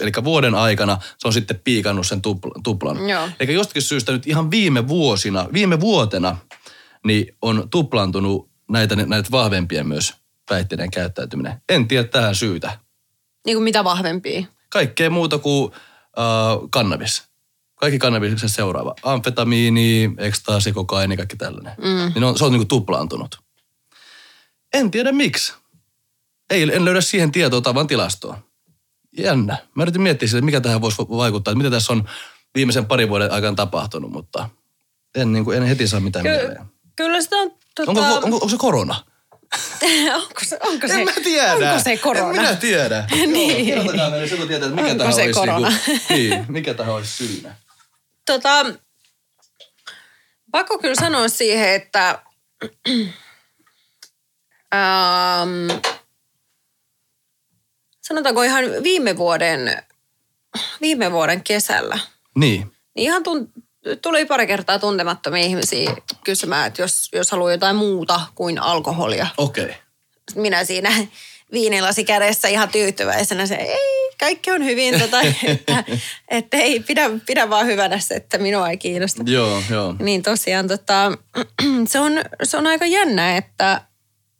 [0.00, 2.62] eli vuoden aikana se on sitten piikannut sen tuplan.
[2.62, 3.08] tuplan.
[3.08, 3.28] Joo.
[3.40, 6.36] Eli jostakin syystä nyt ihan viime vuosina, viime vuotena,
[7.06, 10.14] niin on tuplantunut näitä, näitä vahvempia myös
[10.48, 11.62] päihteiden käyttäytyminen.
[11.68, 12.78] En tiedä tähän syytä.
[13.46, 14.42] Niin kuin mitä vahvempia?
[14.70, 15.72] Kaikkea muuta kuin
[16.18, 16.24] äh,
[16.70, 17.28] kannabis.
[17.74, 18.94] Kaikki kannabiksen seuraava.
[19.02, 21.72] Amfetamiini, ekstaasi, kokaini, kaikki tällainen.
[21.78, 22.12] Mm.
[22.14, 23.38] Niin on, se on niinku tuplaantunut.
[24.74, 25.54] En tiedä miksi.
[26.50, 28.38] Ei, en löydä siihen tietoa tavan tilastoa.
[29.18, 29.56] Jännä.
[29.74, 32.08] Mä yritin miettiä sille, mikä tähän voisi vaikuttaa, että mitä tässä on
[32.54, 34.48] viimeisen parin vuoden aikana tapahtunut, mutta
[35.14, 36.66] en, niin kuin, en heti saa mitään Ky- mieleen.
[36.96, 37.50] Kyllä sitä on...
[37.74, 37.90] Tota...
[37.90, 39.04] Onko, onko, onko, se korona?
[40.14, 41.70] onko se, onko se, en mä tiedä.
[41.70, 42.28] Onko se korona?
[42.28, 43.04] En minä tiedä.
[43.26, 43.66] niin.
[43.66, 45.68] Kertokaa meille, silloin tietää, että mikä Onko tähän se olisi, korona?
[45.68, 47.54] Niin, kuin, niin, mikä tähän olisi syynä.
[48.26, 48.66] Tota,
[50.50, 52.18] pakko kyllä sanoa siihen, että
[54.74, 55.70] ähm,
[58.08, 59.82] sanotaanko ihan viime vuoden,
[60.80, 61.98] viime vuoden kesällä,
[62.34, 62.60] Niin.
[62.94, 63.50] niin ihan tunt,
[64.02, 69.26] tuli pari kertaa tuntemattomia ihmisiä kysymään, että jos, jos haluaa jotain muuta kuin alkoholia.
[69.36, 69.64] Okei.
[69.64, 69.74] Okay.
[70.34, 70.92] Minä siinä
[71.52, 75.84] viinilasi kädessä ihan tyytyväisenä se, ei, kaikki on hyvin, tota, että,
[76.28, 79.22] että ei, pidä, pidä vaan hyvänä se, että minua ei kiinnosta.
[79.26, 79.94] Joo, joo.
[79.98, 81.12] Niin tosiaan tota,
[81.90, 83.80] se, on, se on aika jännä, että,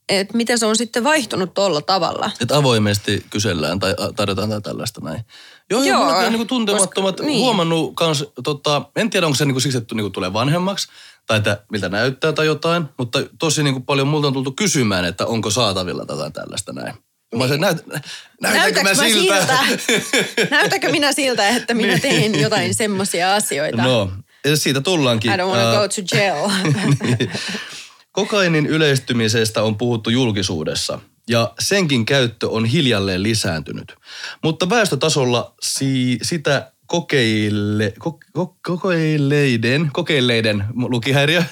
[0.08, 2.30] että miten se on sitten vaihtunut tuolla tavalla.
[2.40, 5.20] Että avoimesti kysellään tai tarjotaan tai tällaista näin.
[5.70, 6.20] Joo, joo.
[6.20, 7.40] Joo, niin tuntemattomat koska- niin.
[7.40, 10.88] huomannut kans, tota, en tiedä onko se niin siksi, että niin tulee vanhemmaksi
[11.26, 15.26] tai että miltä näyttää tai jotain, mutta tosi niin paljon multa on tultu kysymään, että
[15.26, 16.94] onko saatavilla jotain tällaista näin.
[17.34, 17.84] Mä olisin, näyt,
[18.40, 19.46] näytänkö mä siltä?
[20.50, 23.82] Näytäkö minä siltä, että minä teen jotain semmoisia asioita?
[23.82, 24.10] no,
[24.44, 25.32] ja siitä tullaankin.
[25.32, 26.50] I don't want to go to jail.
[27.02, 27.30] niin.
[28.18, 33.94] Kokainin yleistymisestä on puhuttu julkisuudessa ja senkin käyttö on hiljalleen lisääntynyt.
[34.42, 41.42] Mutta väestötasolla si- sitä kokeille, ko- ko- kokeilleiden, kokeilleiden, lukihäiriö,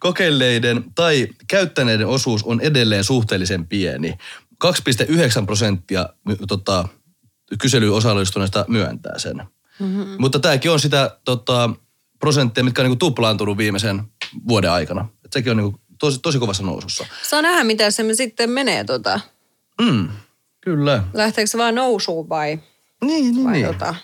[0.00, 4.14] kokeilleiden tai käyttäneiden osuus on edelleen suhteellisen pieni.
[4.58, 6.08] 2,9 prosenttia
[6.48, 6.88] tota,
[7.58, 9.36] kyselyyn osallistuneista myöntää sen.
[9.78, 10.16] Mm-hmm.
[10.18, 11.70] Mutta tämäkin on sitä tota,
[12.18, 14.02] prosentteja, mitkä on niinku tuplaantunut viimeisen
[14.48, 15.08] vuoden aikana.
[15.24, 17.06] Et sekin on niinku tosi, tosi kovassa nousussa.
[17.22, 18.84] Saa nähdä, mitä se sitten menee.
[18.84, 19.20] Tota.
[19.82, 20.08] Mm,
[20.60, 21.04] kyllä.
[21.14, 22.58] Lähteekö se vaan nousuun vai,
[23.04, 23.66] Niin, niin, vai niin.
[23.66, 23.94] tota,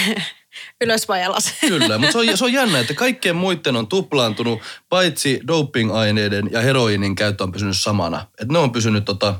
[0.84, 1.54] ylös vai alas?
[1.68, 6.60] Kyllä, mutta se on, se on jännä, että kaikkien muiden on tuplaantunut, paitsi doping-aineiden ja
[6.60, 8.26] heroinin käyttö on pysynyt samana.
[8.40, 9.34] Että ne on pysynyt tota,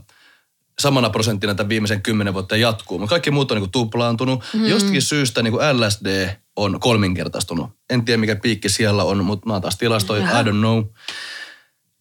[0.80, 2.98] samana prosenttina tämän viimeisen kymmenen vuotta ja jatkuu.
[2.98, 4.44] Mutta kaikki muut on niinku tuplaantunut.
[4.54, 4.66] Mm.
[4.66, 7.70] Jostakin syystä niinku LSD on kolminkertaistunut.
[7.90, 10.84] En tiedä mikä piikki siellä on, mutta mä oon taas tilastoin, I don't know.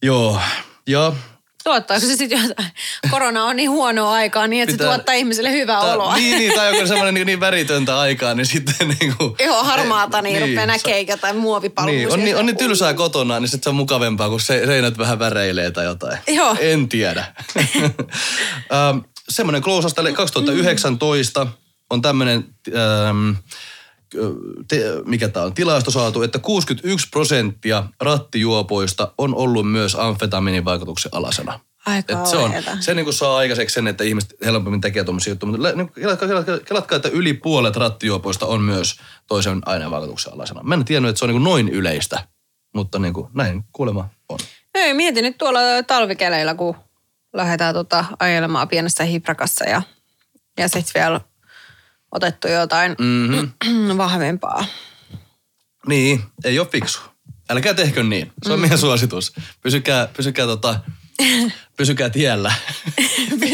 [0.02, 0.40] Joo,
[0.86, 1.12] ja
[1.64, 2.68] Tuottaako se sitten jotain?
[3.10, 6.16] Korona on niin huonoa aikaa niin, että Pitää- se tuottaa ihmiselle hyvää Tää- oloa.
[6.16, 9.34] Niin, niin, tai joku semmoinen niin, niin väritöntä aikaa, niin sitten niin kuin...
[9.44, 11.98] Joo, harmaata, niin, rupeaa Sa- näkee jotain muovipalveluja.
[12.02, 14.98] Niin, on, niin, on niin tylsää kotona, niin sitten se on mukavempaa, kun se, seinät
[14.98, 16.18] vähän väreilee tai jotain.
[16.28, 16.56] Joo.
[16.60, 17.24] En tiedä.
[19.28, 19.62] semmoinen
[19.94, 21.46] tälle 2019
[21.90, 23.30] on tämmöinen, ähm,
[24.68, 31.14] te, mikä tämä on, tilasto saatu, että 61 prosenttia rattijuopoista on ollut myös amfetamiinin vaikutuksen
[31.14, 31.60] alasena.
[31.86, 35.50] Aika Et se on, se niin saa aikaiseksi sen, että ihmiset helpommin tekee tuommoisia juttuja.
[35.50, 40.62] Mutta niin kelatkaa, kelatkaa, kelatkaa, että yli puolet rattijuopoista on myös toisen aineen vaikutuksen alaisena.
[40.62, 42.28] Mä en tiennyt, että se on niin noin yleistä,
[42.74, 44.38] mutta niin kuin, näin kuulemma on.
[44.74, 46.76] Ei, mietin nyt tuolla talvikeleillä, kun
[47.32, 49.82] lähdetään tota ajelemaan pienessä hiprakassa ja,
[50.58, 51.20] ja sitten vielä
[52.12, 53.98] otettu jotain Mm-hmm.
[53.98, 54.64] vahvempaa.
[55.86, 57.00] Niin, ei ole fiksu.
[57.50, 58.32] Älkää tehkö niin.
[58.46, 58.60] Se on mm.
[58.60, 59.32] meidän suositus.
[59.62, 60.80] Pysykää, pysykää, tota,
[61.76, 62.52] pysykää tiellä.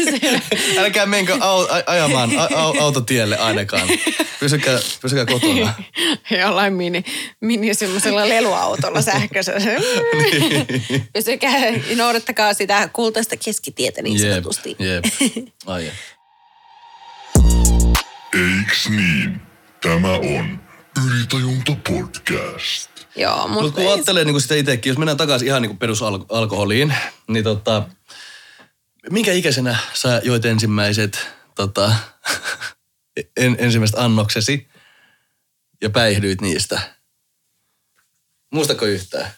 [0.79, 3.89] Älkää menkö au, a, ajamaan a, au, autotielle ainakaan.
[4.39, 5.73] Pysykää, pysykää kotona.
[6.41, 7.03] Jollain mini,
[7.41, 9.81] mini semmoisella leluautolla sähköisellä.
[11.13, 11.59] Pysykää,
[11.95, 14.75] noudattakaa sitä kultaista keskitietä niin Jep, sanotusti.
[14.79, 15.05] jep.
[15.65, 15.93] Ai jep.
[18.33, 19.41] Eiks niin?
[19.81, 20.59] Tämä on
[21.05, 22.91] Ylitajunta podcast.
[23.15, 26.93] Joo, Mutta mutta kun ajattelee niin sitä itsekin, jos mennään takaisin ihan niin perusalkoholiin,
[27.27, 27.89] niin tota,
[29.09, 31.95] minkä ikäisenä sä joit ensimmäiset tota,
[33.37, 34.67] en, ensimmäiset annoksesi
[35.81, 36.81] ja päihdyit niistä?
[38.53, 39.31] Muistatko yhtään?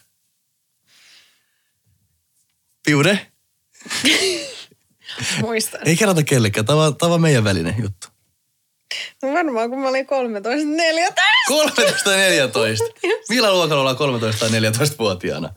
[2.86, 3.26] Piude?
[5.42, 5.80] muistan.
[5.84, 8.09] Ei kerrota kellekään, tämä on, tämä on meidän välinen juttu.
[9.22, 11.22] No varmaan kun mä olin 13, 14.
[11.48, 12.84] 13 ja 14.
[13.28, 15.50] Millä luokalla ollaan 13 tai 14-vuotiaana?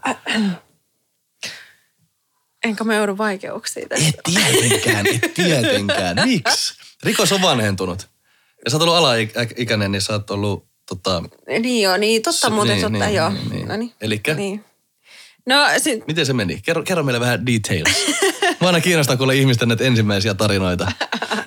[2.63, 4.07] Enkä mä joudu vaikeuksiin tästä.
[4.07, 6.15] Et tietenkään, et tietenkään.
[6.27, 6.73] Miksi?
[7.03, 8.07] Rikos on vanhentunut.
[8.65, 11.23] Ja sä oot ollut alaikäinen, niin sä oot ollut tota...
[11.47, 13.29] Niin joo, niin totta Su- muuten, niin, totta niin, joo.
[13.29, 13.67] niin, niin.
[13.67, 13.93] No niin.
[14.01, 14.33] Elikkä?
[14.33, 14.65] Niin.
[15.45, 16.61] No sit, Miten se meni?
[16.65, 18.05] Kerro, kerro meille vähän details.
[18.61, 20.91] Mä aina kiinnostaa kuulla ihmisten näitä ensimmäisiä tarinoita.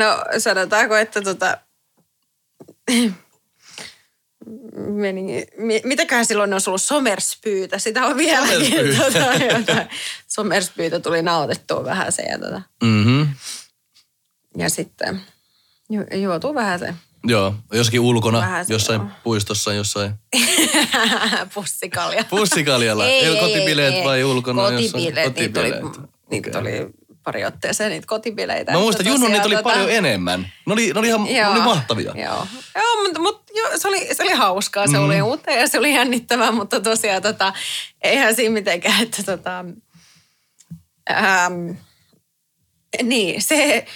[0.00, 1.58] no sanotaanko, että tota...
[4.76, 5.46] meni,
[5.84, 8.96] mitäköhän silloin olisi ollut somerspyytä, sitä on vieläkin.
[8.96, 9.86] Somerspyytä, tota,
[10.28, 12.62] somerspyytä tuli nautettua vähän se ja tota.
[12.82, 13.28] Mm-hmm.
[14.58, 15.20] Ja sitten
[15.90, 16.94] ju, juotuu vähän se.
[17.24, 19.10] Joo, jossakin ulkona, vähän se, jossain joo.
[19.24, 20.14] puistossa, jossain.
[21.54, 22.24] Pussikalja.
[22.24, 23.06] Pussikaljalla.
[23.06, 24.62] ei, ei, kotibileet ei, vai ulkona?
[24.62, 25.34] Kotibileet, jossain?
[25.34, 25.82] kotibileet.
[25.82, 26.62] Niitä tuli, niitä okay.
[26.62, 26.99] tuli
[27.30, 28.72] pari otteeseen niitä kotibileitä.
[28.72, 29.70] Mä muistan, Junnu niitä oli tota...
[29.70, 30.52] paljon enemmän.
[30.66, 32.12] Ne oli, ne oli ihan joo, ne oli mahtavia.
[32.16, 34.86] Joo, joo mutta, mutta jo, se, oli, se oli hauskaa.
[34.86, 35.04] Se mm.
[35.04, 37.52] oli uutta ja se oli jännittävää, mutta tosiaan tota,
[38.02, 39.64] eihän siinä mitenkään, että tota,
[41.10, 41.70] ähm,
[43.02, 43.86] niin, se,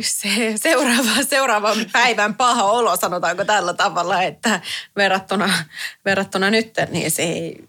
[0.00, 4.60] se seuraava, seuraavan päivän paha olo, sanotaanko tällä tavalla, että
[4.96, 5.52] verrattuna,
[6.04, 7.68] verrattuna nyt, niin se ei,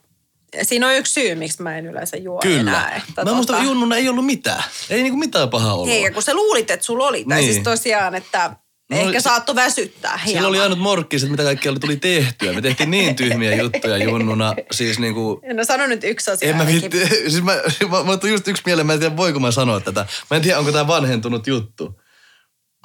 [0.61, 2.59] siinä on yksi syy, miksi mä en yleensä juo Kyllä.
[2.59, 2.95] enää.
[2.95, 3.33] Että mä tota...
[3.33, 4.63] muistan, junnuna ei ollut mitään.
[4.89, 5.89] Ei niinku mitään pahaa ollut.
[5.89, 7.25] Ei, kun sä luulit, että sulla oli.
[7.25, 7.53] Tai niin.
[7.53, 8.55] siis tosiaan, että
[8.91, 10.33] No, Ehkä saattoi väsyttää hieman.
[10.33, 12.53] Sillä oli ainut morkkis, että mitä kaikkea tuli tehtyä.
[12.53, 14.53] Me tehtiin niin tyhmiä juttuja junnuna.
[14.71, 15.41] Siis niinku...
[15.53, 16.49] No sano nyt yksi asia.
[16.49, 17.53] En mä vitti, siis mä,
[17.89, 20.05] mä, mä just yksi mieleen, mä en tiedä voiko mä sanoa tätä.
[20.31, 22.01] Mä en tiedä, onko tämä vanhentunut juttu.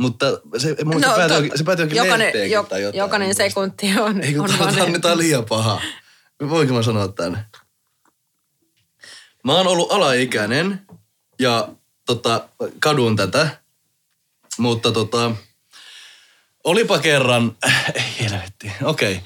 [0.01, 0.27] Mutta
[0.59, 2.99] se, mun no, se päätyi, se päätyi jokainen, jo, tai jotain.
[2.99, 5.03] Jokainen sekunti on, Ei, on vanhentunut.
[5.03, 5.81] Tämä on liian paha.
[6.49, 7.47] Voinko mä sanoa tämän?
[9.44, 10.87] Mä oon ollut alaikäinen
[11.38, 11.68] ja
[12.07, 12.48] tota,
[12.81, 13.61] kadun tätä,
[14.59, 15.33] mutta tota,
[16.64, 17.57] olipa kerran,
[17.94, 19.12] ei helvetti, okei.
[19.12, 19.24] Okay.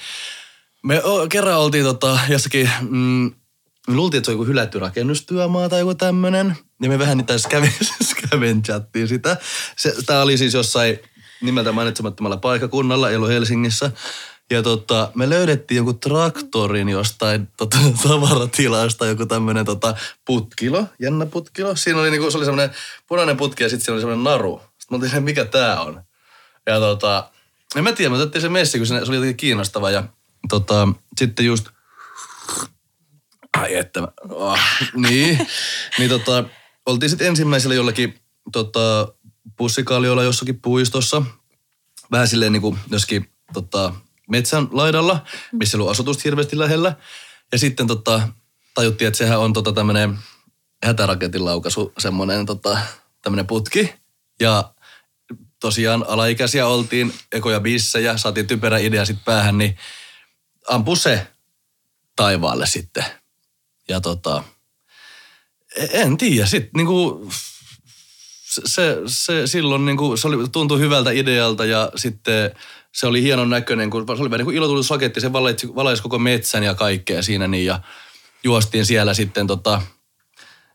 [0.83, 3.33] Me o, kerran oltiin tota, jossakin, mm,
[3.89, 6.57] me luultiin, että se on joku hylätty rakennustyömaa tai joku tämmönen.
[6.83, 7.35] Ja me vähän niitä
[8.03, 9.37] scavengechattiin sitä.
[9.77, 10.99] Se, tää oli siis jossain
[11.41, 13.91] nimeltä mainitsemattomalla paikakunnalla, ei ollut Helsingissä.
[14.53, 21.77] Ja tota, me löydettiin joku traktorin jostain tota, tavaratilasta, joku tämmönen tota, putkilo, jännä putkilo.
[21.77, 22.75] Siinä oli niinku, se oli semmoinen
[23.07, 24.61] punainen putki ja sitten siinä oli semmoinen naru.
[24.79, 26.03] Sitten mä oltiin, mikä tää on.
[26.67, 27.31] Ja tota,
[27.77, 29.91] en mä tiedä, me otettiin se messi, kun se, oli jotenkin kiinnostava.
[29.91, 30.05] Ja
[30.49, 30.89] tota,
[31.19, 31.69] sitten just,
[33.59, 34.59] ai että, oh,
[35.09, 35.49] niin,
[35.99, 36.45] niin tota,
[36.87, 38.21] oltiin sitten ensimmäisellä jollakin
[38.53, 39.15] tota,
[39.57, 41.23] pussikaljoilla jossakin puistossa.
[42.11, 43.95] Vähän silleen niin kuin joskin tota,
[44.33, 46.97] metsän laidalla, missä oli asutusta hirveästi lähellä.
[47.53, 48.29] Ja sitten tota,
[48.75, 50.19] tajuttiin, että sehän on tota tämmöinen
[50.85, 52.79] hätäraketin laukaisu, semmoinen tota,
[53.23, 53.95] tämmöinen putki.
[54.41, 54.75] Ja
[55.61, 59.79] tosiaan alaikäisiä oltiin, ekoja bissejä, saatiin typerä idea sitten päähän, niin
[60.69, 61.27] ampu se
[62.17, 63.05] taivaalle sitten.
[63.89, 64.45] Ja tota,
[65.77, 67.29] e-, en tiedä, sitten niinku,
[68.67, 72.55] se, se, silloin niinku, se oli, tuntui hyvältä idealta ja sitten
[72.93, 76.19] se oli hienon näköinen, kun se oli vähän niin kuin ilotulisaketti, se valaisi, valaisi koko
[76.19, 77.81] metsän ja kaikkea siinä niin ja
[78.45, 79.83] juostiin siellä sitten tota,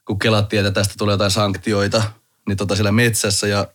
[0.05, 2.03] kun kelattiin, että tästä tulee jotain sanktioita,
[2.47, 3.67] niin tota siellä metsässä ja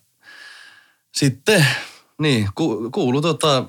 [1.11, 1.65] sitten,
[2.21, 3.65] niin, ku, kuulu tota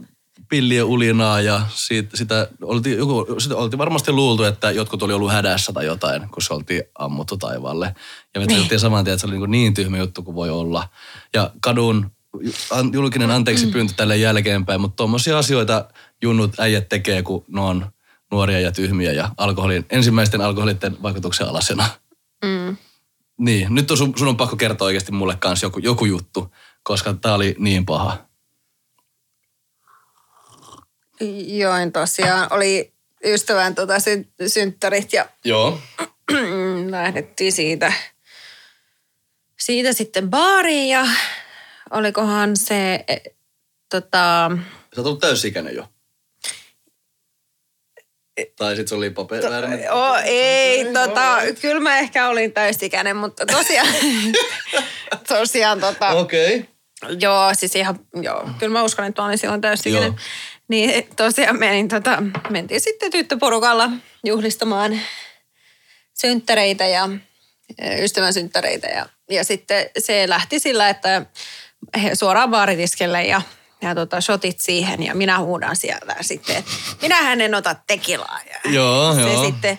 [0.48, 5.32] pillien ulinaa ja siitä, sitä, oltiin, joku, sitä oltiin varmasti luultu, että jotkut oli ollut
[5.32, 7.94] hädässä tai jotain, kun se oltiin ammuttu taivaalle.
[8.34, 8.80] Ja me niin.
[8.80, 10.88] saman tien, että se oli niin, niin tyhmä juttu kuin voi olla.
[11.34, 12.10] Ja kadun
[12.92, 15.88] julkinen anteeksi pyyntö tälle jälkeenpäin, mutta tuommoisia asioita
[16.22, 17.92] junnut äijät tekee, kun ne on
[18.30, 21.88] nuoria ja tyhmiä ja alkoholin, ensimmäisten alkoholitten vaikutuksen alasena.
[22.44, 22.76] Mm.
[23.38, 27.14] Niin, nyt on sun, sun on pakko kertoa oikeasti mulle kanssa joku, joku juttu, koska
[27.14, 28.18] tää oli niin paha.
[31.46, 32.52] Join tosiaan.
[32.52, 32.92] Oli
[33.24, 33.94] ystävän tota
[34.46, 35.80] synttärit ja Joo.
[36.90, 37.92] lähdettiin siitä,
[39.58, 41.06] siitä sitten baariin ja
[41.90, 43.16] olikohan se, e,
[43.90, 44.50] tota...
[44.94, 45.88] Sä oot ollut täysikäinen jo.
[48.56, 49.84] Tai sitten se oli paperinen.
[49.88, 53.88] To, oh, ei, tota, kyllä mä ehkä olin täysikäinen, mutta tosiaan,
[55.28, 56.56] tosiaan tota, Okei.
[56.56, 57.16] Okay.
[57.20, 60.06] Joo, siis ihan, joo, kyllä mä uskon, että mä olin silloin täysikäinen.
[60.06, 60.16] Joo.
[60.68, 63.90] Niin tosiaan menin, tota, mentiin sitten tyttöporukalla
[64.24, 65.00] juhlistamaan
[66.14, 67.08] synttäreitä ja
[68.02, 71.26] ystävän synttäreitä ja, ja sitten se lähti sillä, että
[72.14, 73.42] suoraan baaritiskelle ja,
[73.82, 76.70] ja tota, shotit siihen ja minä huudan sieltä sitten, että
[77.02, 78.40] minähän en ota tekilaa.
[78.50, 79.44] Ja joo, se joo.
[79.44, 79.78] sitten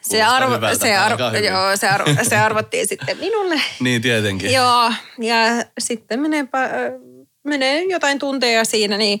[0.00, 3.60] se, arvo, se, arvo, joo, se, arvo, se arvottiin sitten minulle.
[3.80, 4.52] Niin tietenkin.
[4.52, 5.36] Joo, ja
[5.78, 6.44] sitten menee,
[7.44, 9.20] menee jotain tunteja siinä, niin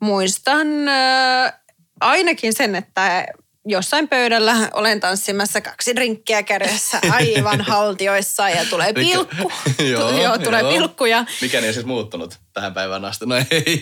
[0.00, 1.52] muistan äh,
[2.00, 3.26] ainakin sen, että
[3.64, 9.52] jossain pöydällä olen tanssimassa kaksi drinkkiä kädessä aivan haltioissa ja tulee pilkku.
[9.92, 10.72] joo, joo, tulee joo.
[10.72, 11.04] pilkku.
[11.04, 11.24] Ja...
[11.40, 13.26] Mikä ei siis muuttunut tähän päivään asti?
[13.26, 13.44] No ei.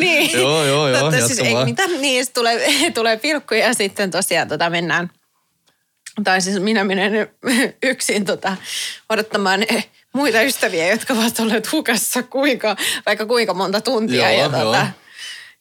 [0.00, 0.32] niin.
[0.32, 1.00] joo, joo, joo.
[1.00, 5.10] Totta, siis ei mitään, niin tulee, tulee pilkku ja sitten tosiaan tota mennään,
[6.24, 7.12] tai siis minä menen
[7.82, 8.56] yksin tota,
[9.08, 9.66] odottamaan
[10.12, 14.32] muita ystäviä, jotka ovat olleet hukassa kuinka, vaikka kuinka monta tuntia.
[14.32, 14.86] Joo, ja tota,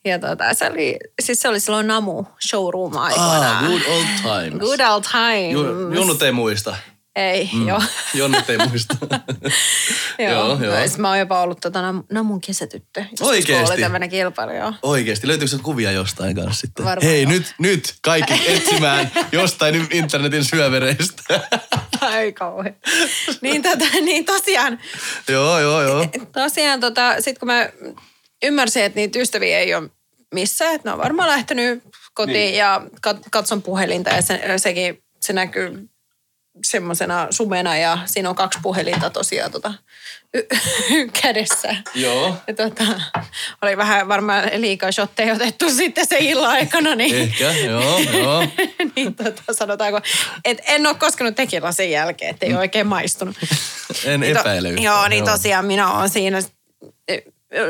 [0.07, 3.57] Ja tota, se oli, siis se oli silloin Namu showroom aikoina.
[3.57, 4.59] Ah, good old times.
[4.59, 5.53] Good old times.
[5.53, 6.77] Ju, Junnut ei muista.
[7.17, 7.67] Ei, mm.
[7.67, 7.81] joo.
[8.13, 8.95] Jonnut ei muista.
[10.19, 10.63] joo, joo.
[10.63, 10.75] joo.
[10.97, 11.79] Mä oon jopa ollut tota
[12.11, 13.03] Namun kesätyttö.
[13.21, 13.73] Oikeesti?
[13.73, 14.73] Oli tämmöinen kilpailu, joo.
[14.81, 15.27] Oikeesti?
[15.27, 16.85] Löytyykö se kuvia jostain kanssa sitten?
[16.85, 17.31] Varmaan Hei, joo.
[17.31, 21.23] nyt, nyt kaikki etsimään jostain internetin syövereistä.
[22.01, 22.75] Ai kauhean.
[23.41, 24.79] niin, tota, niin tosiaan,
[25.29, 26.05] joo, joo, joo.
[26.33, 27.69] tosiaan tota, sit kun mä
[28.43, 29.89] ymmärsin, että niitä ystäviä ei ole
[30.33, 32.55] missään, että ne on varmaan lähtenyt kotiin niin.
[32.55, 35.89] ja kat- katson puhelinta ja se, sekin, se näkyy
[36.65, 39.73] semmoisena sumena ja siinä on kaksi puhelinta tosiaan tota,
[40.33, 40.47] y-
[41.21, 41.75] kädessä.
[41.95, 42.35] Joo.
[42.47, 42.83] Ja tota,
[43.61, 46.95] oli vähän varmaan liikaa shotteja otettu sitten se illan aikana.
[46.95, 48.43] Niin, Ehkä, joo, joo.
[48.95, 50.01] niin tota, sanotaanko,
[50.45, 53.35] että en ole koskenut tekillä sen jälkeen, että ei ole oikein maistunut.
[54.05, 54.83] En Niin to- epäile yhtään.
[54.83, 56.39] Joo, niin tosiaan minä olen siinä.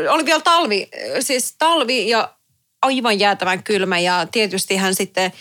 [0.09, 0.89] Oli vielä talvi,
[1.19, 2.36] siis talvi ja
[2.81, 5.31] aivan jäätävän kylmä ja tietysti hän sitten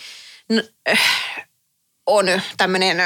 [2.05, 2.25] on
[2.57, 2.97] tämmöinen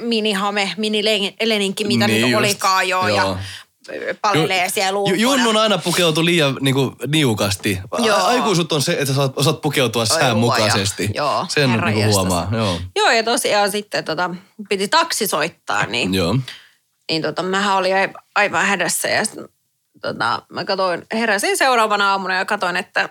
[0.00, 3.16] minihame, minileninkki, mitä Niin niin nyt olikaan jo joo.
[3.16, 3.36] ja
[4.20, 5.16] palelee siellä ulkona.
[5.16, 7.78] Ju- Junnun aina pukeutu liian niinku, niukasti.
[7.98, 8.24] Joo.
[8.24, 11.02] Aikuisut on se, että sä osaat pukeutua Oi säänmukaisesti.
[11.02, 11.16] luoja.
[11.16, 12.14] Joo, Sen jestas.
[12.14, 12.48] huomaa.
[12.52, 12.80] Joo.
[12.96, 14.30] Joo, ja tosiaan sitten tota,
[14.68, 16.36] piti taksi soittaa, niin Joo.
[17.10, 19.22] niin tota, mähän olin ai- aivan hädässä ja
[20.02, 23.08] tota, mä katoin, heräsin seuraavana aamuna ja katoin, että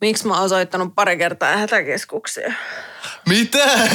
[0.00, 2.52] miksi mä oon soittanut pari kertaa hätäkeskuksia.
[3.28, 3.88] Mitä?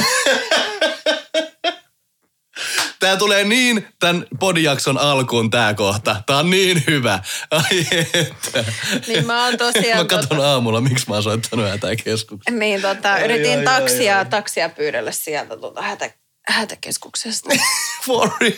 [3.00, 6.22] Tää tulee niin tämän podijakson alkuun tää kohta.
[6.26, 7.18] Tää on niin hyvä.
[7.50, 8.64] Ai että.
[9.06, 10.00] Niin mä oon tosiaan...
[10.00, 12.58] Mä katson tota, aamulla, miksi mä oon soittanut hätäkeskukseen.
[12.58, 14.30] niin tota, Ai, yritin ai, taksia, ai, ai.
[14.30, 16.10] taksia pyydellä sieltä tota, hätä,
[16.48, 17.48] hätäkeskuksesta.
[18.06, 18.52] For real.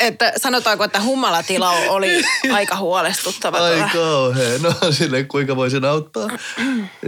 [0.00, 3.58] Että sanotaanko, että humalatila oli aika huolestuttava.
[3.58, 3.90] Ai tuolla.
[3.92, 4.58] kauhea.
[4.62, 6.28] No sille kuinka voisin auttaa.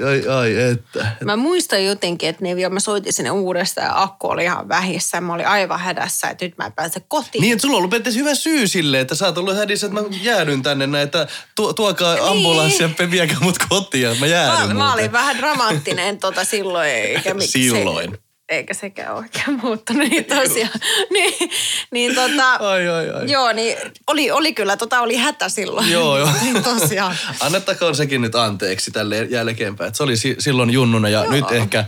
[0.09, 1.07] Ai, ai että.
[1.25, 5.21] Mä muistan jotenkin, että ne vielä mä soitin sinne uudestaan ja akku oli ihan vähissä.
[5.21, 7.43] Mä olin aivan hädässä, että nyt mä en pääse kotiin.
[7.43, 10.07] Niin, että sulla on ollut hyvä syy sille, että sä oot ollut hädissä, että mä
[10.23, 11.27] jäädyn tänne näin, että
[11.57, 14.77] tu- tuokaa ambulanssi ja viekää mut kotiin, mä jäädyn Niin.
[14.77, 16.91] mä, mä olin vähän dramaattinen tota silloin.
[16.91, 18.19] Eikä miksi Silloin.
[18.53, 20.73] Eikä sekään oikein muuttunut, niin tosiaan.
[21.15, 21.51] niin,
[21.91, 23.31] niin tota, Ai, ai, ai.
[23.31, 25.91] joo, niin oli, oli kyllä, tota oli hätä silloin.
[25.91, 26.29] Joo, joo.
[26.43, 27.17] niin tosiaan.
[27.41, 29.89] Annettakoon sekin nyt anteeksi tälle jälkeenpäin.
[29.89, 31.31] Että se oli si- silloin junnuna ja Joo.
[31.33, 31.85] nyt ehkä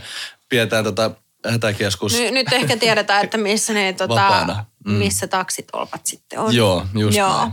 [0.49, 1.11] pidetään tota
[1.51, 2.13] hätäkeskus.
[2.13, 4.65] Ny, nyt ehkä tiedetään, että missä ne tota, Vapaana.
[4.85, 4.93] Mm.
[4.93, 6.55] missä taksitolpat sitten on.
[6.55, 7.37] Joo, just Joo.
[7.37, 7.51] näin.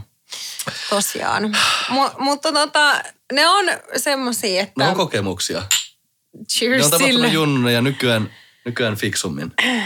[0.90, 1.56] Tosiaan.
[1.90, 3.64] Mu- mutta tota, ne on
[3.96, 4.72] semmosia, että...
[4.84, 5.60] Ne on kokemuksia.
[5.60, 7.28] Ne Cheers on tapahtunut sille.
[7.28, 8.30] junnuna ja nykyään,
[8.64, 9.52] nykyään fiksummin.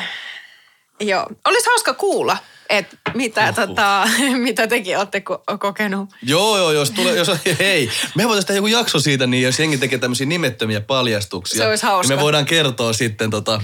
[1.01, 1.27] Joo.
[1.45, 2.37] Olisi hauska kuulla,
[2.69, 3.55] että mitä, Uhuh.
[3.55, 4.09] tota,
[4.47, 6.11] mitä tekin olette ko- kokenut.
[6.23, 9.79] Joo, joo, jos tulee, jos, hei, me voitaisiin tehdä joku jakso siitä, niin jos jengi
[9.79, 12.09] tekee tämmöisiä nimettömiä paljastuksia, Se olisi hauska.
[12.12, 13.61] niin me voidaan kertoa sitten, tota,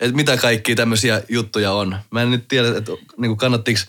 [0.00, 1.98] että mitä kaikkia tämmöisiä juttuja on.
[2.10, 3.82] Mä en nyt tiedä, että niin kannattiinko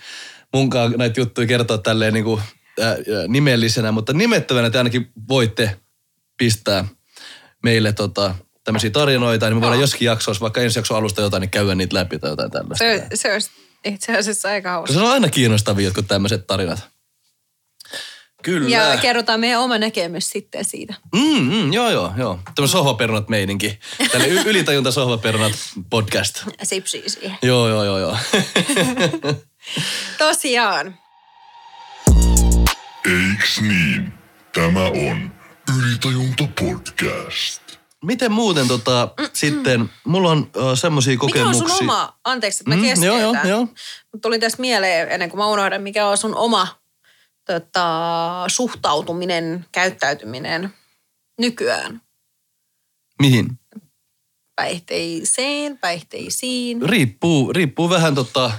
[0.53, 2.41] munkaan näitä juttuja kertoa tälleen niin kuin,
[2.81, 2.95] äh,
[3.27, 5.79] nimellisenä, mutta nimettömänä te ainakin voitte
[6.37, 6.85] pistää
[7.63, 8.35] meille tota,
[8.69, 11.95] tämmöisiä tarinoita, niin me voidaan joskin jaksoissa, vaikka ensi jakson alusta jotain, niin käydä niitä
[11.95, 12.85] läpi tai jotain tällaista.
[12.85, 13.51] Se, se olisi
[13.85, 14.93] itse asiassa aika hauska.
[14.93, 16.79] Se on aina kiinnostavia jotkut tämmöiset tarinat.
[18.43, 18.69] Kyllä.
[18.69, 20.93] Ja kerrotaan meidän oma näkemys sitten siitä.
[21.15, 22.39] Mm, mm, joo, joo, joo.
[22.55, 23.79] Tämmöinen sohvaperunat meininki.
[24.11, 25.51] Tälle y- ylitajunta sohvaperunat
[25.89, 26.43] podcast.
[26.63, 27.37] Sipsii siihen.
[27.41, 28.17] Joo, joo, joo, joo.
[30.17, 30.97] Tosiaan.
[33.05, 34.13] Eiks niin?
[34.53, 35.31] Tämä on
[35.77, 37.58] Ylitajunta podcast.
[38.05, 41.67] Miten muuten tota, sitten, mulla on uh, semmoisia Mikä on kokemuksia.
[41.77, 43.19] sun oma, anteeksi, että mä Mm, keskeytän.
[43.21, 43.59] joo, joo, joo.
[44.13, 46.67] Mut tuli tästä mieleen, ennen kuin mä unohdan, mikä on sun oma
[47.45, 50.73] tota, suhtautuminen, käyttäytyminen
[51.39, 52.01] nykyään
[53.21, 53.59] Mihin?
[54.55, 56.81] päihteiseen, päihteisiin.
[56.81, 58.51] Riippuu, riippuu vähän tota,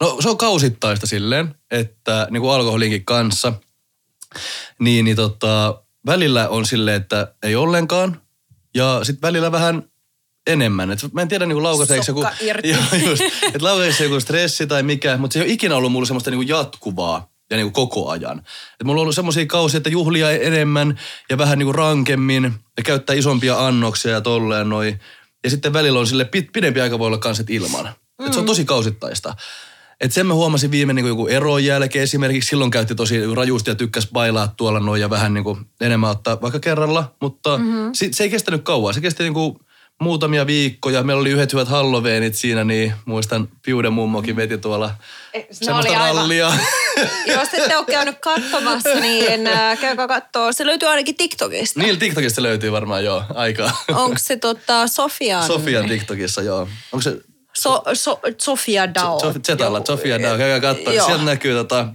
[0.00, 3.52] no se on kausittaista silleen, että niin kuin alkoholinkin kanssa,
[4.78, 8.22] niin, niin tota, välillä on silleen, että ei ollenkaan,
[8.74, 9.82] ja sitten välillä vähän
[10.46, 10.90] enemmän.
[10.90, 12.20] Et mä en tiedä niin laukaiseeko joku,
[12.64, 16.06] joo, just, että laukaiseeko joku stressi tai mikä, mutta se ei ole ikinä ollut mulle
[16.06, 18.38] semmoista niin jatkuvaa ja niin koko ajan.
[18.80, 20.98] Et mulla on ollut semmoisia kausia, että juhlia enemmän
[21.30, 25.00] ja vähän niin rankemmin ja käyttää isompia annoksia ja tolleen noin.
[25.44, 27.94] Ja sitten välillä on sille pit, pidempi aika voi olla kanssa ilman.
[28.18, 28.26] Mm.
[28.26, 29.34] Et se on tosi kausittaista.
[30.00, 32.48] Et sen mä huomasin viime niin joku eron jälkeen esimerkiksi.
[32.48, 36.40] Silloin käytti tosi rajusti ja tykkäs bailaa tuolla noin ja vähän niin kuin enemmän ottaa
[36.40, 37.14] vaikka kerralla.
[37.20, 37.90] Mutta mm-hmm.
[37.92, 38.94] se, se ei kestänyt kauan.
[38.94, 39.56] Se kesti niin kuin,
[40.00, 41.02] muutamia viikkoja.
[41.02, 44.90] Meillä oli yhdet hyvät Halloweenit siinä, niin muistan Piuden mummokin veti tuolla
[45.32, 46.52] se semmoista oli aivan- rallia.
[47.26, 50.52] Jos ette ole käynyt katsomassa, niin äh, käykää katsoa.
[50.52, 51.80] Se löytyy ainakin TikTokista.
[51.80, 53.84] Niillä TikTokista löytyy varmaan jo aikaa.
[53.88, 55.46] Onko se tota Sofian?
[55.46, 56.68] Sofian TikTokissa, joo.
[56.92, 57.16] Onko se
[57.62, 59.18] So, so, Sofia Dao.
[59.18, 60.92] Sof- Zetalla, Sofia Dao, käykää katsoa.
[60.94, 61.06] Joo.
[61.06, 61.88] Sieltä näkyy tota,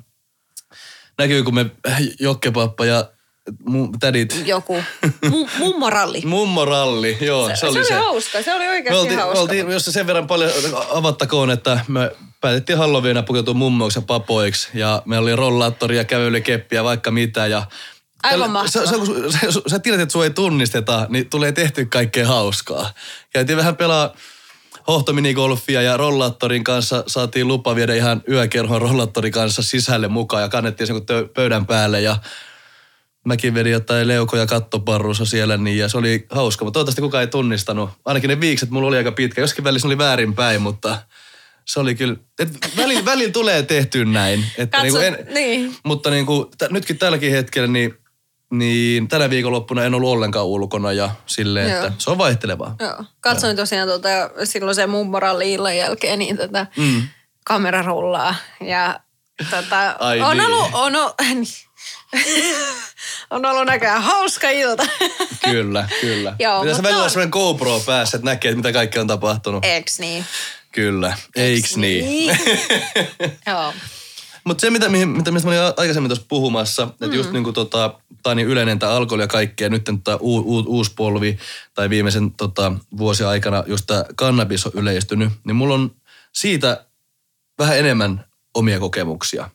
[1.18, 1.66] näkyy kun me
[2.20, 3.10] Jokkepappa ja
[3.68, 4.84] mu, tädit, Joku.
[5.30, 6.22] Mu, mummoralli.
[6.36, 8.42] mummoralli, joo, se, se oli hauska.
[8.44, 9.40] Se oli Me oikeasti oltiin, me hauska.
[9.42, 10.52] oltiin, jos se sen verran paljon
[10.90, 12.12] avattakoon, että me
[12.42, 14.70] päätettiin Halloweenina pukeutua mummoiksi ja papoiksi.
[14.74, 17.48] Ja meillä oli rollaattoria, kävelykeppiä, vaikka mitä.
[17.48, 17.64] Ja
[18.24, 22.28] Aivan Tällä- sä, sä, sä, sä tiedät, että sua ei tunnisteta, niin tulee tehty kaikkea
[22.28, 22.94] hauskaa.
[23.34, 24.14] Käytiin vähän pelaa
[24.88, 30.88] hohtominigolfia ja rollaattorin kanssa saatiin lupa viedä ihan yökerhon rollaattorin kanssa sisälle mukaan ja kannettiin
[30.88, 32.18] sen tö- pöydän päälle ja
[33.26, 37.28] mäkin vedin jotain leukoja kattoparrussa siellä niin ja se oli hauska, mutta toivottavasti kukaan ei
[37.28, 37.90] tunnistanut.
[38.06, 40.98] Ainakin ne viikset mulla oli aika pitkä, joskin välissä oli väärinpäin, mutta
[41.66, 44.46] se oli kyllä, et välillä, välillä tulee tehtyä näin.
[44.58, 45.76] Että Katso, niinku en, niin.
[45.84, 47.94] mutta niin kuin, t- nytkin tälläkin hetkellä, niin,
[48.58, 51.86] niin tänä viikonloppuna en ollut ollenkaan ulkona ja silleen, Joo.
[51.86, 52.76] että se on vaihtelevaa.
[52.80, 53.04] Joo.
[53.22, 54.10] Katsoin tosiaan tuota,
[54.44, 57.02] silloin sen mummoralli illan jälkeen, niin tätä mm.
[57.46, 58.36] kamera rullaa.
[58.62, 59.00] Ja
[59.50, 60.46] tota, Ai on, niin.
[60.48, 61.16] ollut, on, ollut,
[63.32, 64.84] on ollut näköjään hauska ilta.
[65.44, 66.36] Kyllä, kyllä.
[66.40, 69.66] Joo, Pitäisi välillä on- sellainen GoPro päässä, että näkee, että mitä kaikkea on tapahtunut.
[69.66, 70.26] Eiks niin?
[70.72, 72.40] Kyllä, eiks niin?
[73.48, 73.74] Joo.
[74.46, 77.14] Mutta se, mitä, mitä, mistä mä olin aikaisemmin tuossa puhumassa, että mm.
[77.14, 80.64] just niin kuin tota, on niin yleinen tämä alkoholi ja kaikkea, nyt tota, u, u,
[80.68, 81.38] uusi polvi
[81.74, 85.96] tai viimeisen tota, vuosien aikana just tämä kannabis on yleistynyt, niin mulla on
[86.34, 86.86] siitä
[87.60, 89.50] vähän enemmän omia kokemuksia.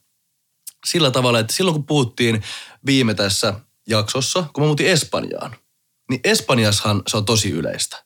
[0.86, 2.42] Sillä tavalla, että silloin kun puhuttiin
[2.86, 3.54] viime tässä
[3.86, 5.56] jaksossa, kun mä muutin Espanjaan,
[6.10, 8.04] niin Espanjassahan se on tosi yleistä.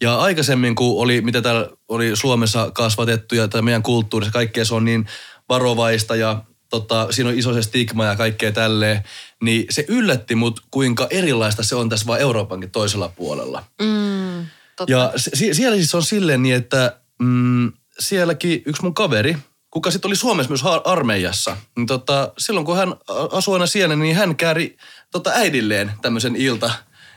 [0.00, 4.74] Ja aikaisemmin, kun oli, mitä täällä oli Suomessa kasvatettu ja tai meidän kulttuurissa, kaikkea se
[4.74, 5.06] on niin
[5.48, 9.02] varovaista ja tota, siinä on iso se stigma ja kaikkea tälleen,
[9.42, 13.64] niin se yllätti mut, kuinka erilaista se on tässä vaan Euroopankin toisella puolella.
[13.82, 14.92] Mm, totta.
[14.92, 19.36] Ja sie- siellä siis on silleen niin, että mm, sielläkin yksi mun kaveri,
[19.70, 22.94] kuka sitten oli Suomessa myös armeijassa, niin tota, silloin kun hän
[23.32, 24.76] asui aina siellä, niin hän kääri
[25.10, 26.70] tota äidilleen tämmöisen ilta,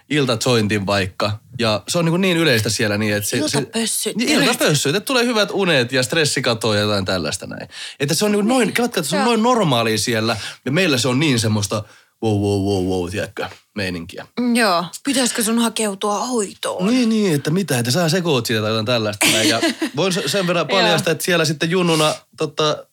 [0.09, 1.39] iltajointin vaikka.
[1.59, 3.37] Ja se on niin, niin yleistä siellä niin, että se...
[3.37, 4.15] Iltapössyt.
[4.15, 7.69] Niin, iltapössyt, että tulee hyvät unet ja stressi katoaa ja jotain tällaista näin.
[7.99, 11.07] Että se on niin noin, kelatkaa, että se on noin normaalia siellä ja meillä se
[11.07, 11.83] on niin semmoista
[12.23, 13.45] wow, wow, wow, wow, tiedätkö,
[13.75, 14.27] meininkiä.
[14.53, 14.85] Joo.
[15.03, 16.87] Pitäisikö sun hakeutua hoitoon?
[16.87, 19.25] Niin, niin, että mitä, että sä sekoot siitä tai jotain tällaista.
[19.31, 19.49] näin.
[19.49, 19.61] Ja
[19.95, 22.85] voin se- sen verran paljastaa, että siellä sitten junnuna tota,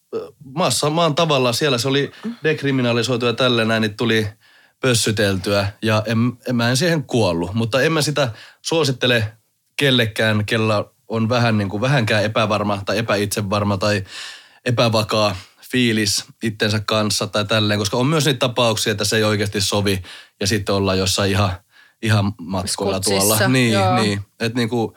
[0.55, 2.11] maassa maan tavalla, siellä se oli
[2.45, 4.27] dekriminalisoitu ja tällä näin, niin tuli
[4.85, 5.69] pössyteltyä.
[5.83, 6.19] Ja en,
[6.49, 8.33] en, mä en siihen kuollut, mutta en mä sitä
[8.63, 9.33] suosittele
[9.77, 14.05] kellekään, kella on vähän niin kuin, vähänkään epävarma tai epäitsevarma tai
[14.65, 15.37] epävakaa
[15.71, 20.03] fiilis itsensä kanssa tai tälleen, koska on myös niitä tapauksia, että se ei oikeasti sovi
[20.41, 21.53] ja sitten ollaan jossain ihan,
[22.03, 23.49] ihan matkoilla Skutsissa, tuolla.
[23.49, 23.97] Niin, joo.
[23.97, 24.21] niin.
[24.41, 24.97] Että niinku,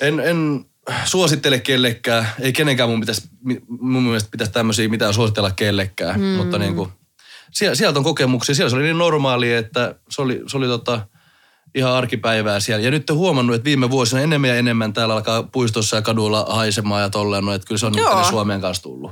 [0.00, 0.64] en, en
[1.04, 3.28] suosittele kellekään, ei kenenkään mun, pitäisi,
[3.68, 6.26] mun mielestä pitäisi tämmöisiä mitään suositella kellekään, mm.
[6.26, 6.92] mutta niinku,
[7.50, 8.54] siellä, sieltä on kokemuksia.
[8.54, 11.06] Siellä se oli niin normaalia, että se oli, se oli tota,
[11.74, 12.84] ihan arkipäivää siellä.
[12.84, 16.46] Ja nyt on huomannut, että viime vuosina enemmän ja enemmän täällä alkaa puistossa ja kadulla
[16.48, 18.10] haisemaan ja tolleen, no, että kyllä se on nyt Joo.
[18.14, 19.10] tänne Suomeen kanssa tullut.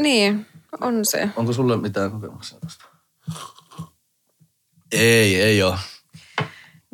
[0.00, 0.46] Niin,
[0.80, 1.28] on se.
[1.36, 2.84] Onko sulle mitään kokemuksia tästä?
[4.92, 5.76] Ei, ei ole.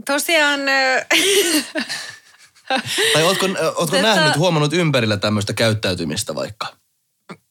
[0.07, 0.61] Tosiaan,
[3.13, 3.47] Tai ootko,
[3.77, 6.67] ootko Tätä- nähnyt, huomannut ympärillä tämmöistä käyttäytymistä vaikka?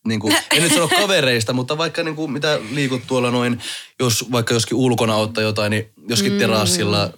[0.05, 3.61] Niin kuin, en nyt sano kavereista, mutta vaikka niin kuin, mitä liikut tuolla noin,
[3.99, 6.39] jos vaikka joskin ulkona ottaa jotain, niin joskin Mm.
[6.39, 7.09] terassilla,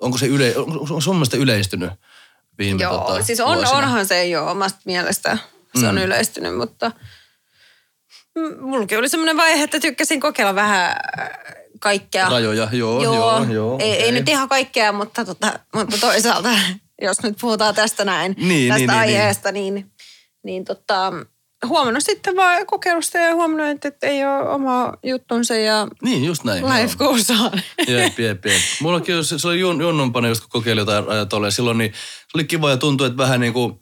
[0.00, 1.90] onko se yle, on, on sun mielestä yleistynyt
[2.58, 3.78] viime joo, tota, siis on, vuosina?
[3.78, 5.38] onhan se jo omasta mielestä.
[5.80, 6.00] Se on Mm.
[6.02, 6.90] yleistynyt, mutta
[8.60, 11.30] mullakin oli semmoinen vaihe, että tykkäsin kokeilla vähän äh,
[11.80, 12.28] kaikkea.
[12.28, 13.78] Rajoja, joo, joo, joo.
[13.80, 14.12] ei, ei okei.
[14.12, 16.48] nyt ihan kaikkea, mutta, tota, mutta toisaalta,
[17.02, 19.90] jos nyt puhutaan tästä näin, Niin, tästä niin, niin, aiheesta, niin, niin,
[20.44, 21.12] niin tota,
[21.66, 26.44] huomannut sitten vaan kokeilusta ja huomannut, että, että ei ole oma juttunsa ja Niin, just
[26.44, 26.64] näin.
[26.64, 27.12] life joo.
[27.12, 27.50] goes on.
[27.88, 28.60] Jep, jep, jep.
[28.80, 31.50] Mullakin oli- se, se oli jun, junnumpana, just kun kokeili jotain ajatolle.
[31.50, 33.80] Silloin niin, se oli kiva ja tuntui, että vähän niin kuin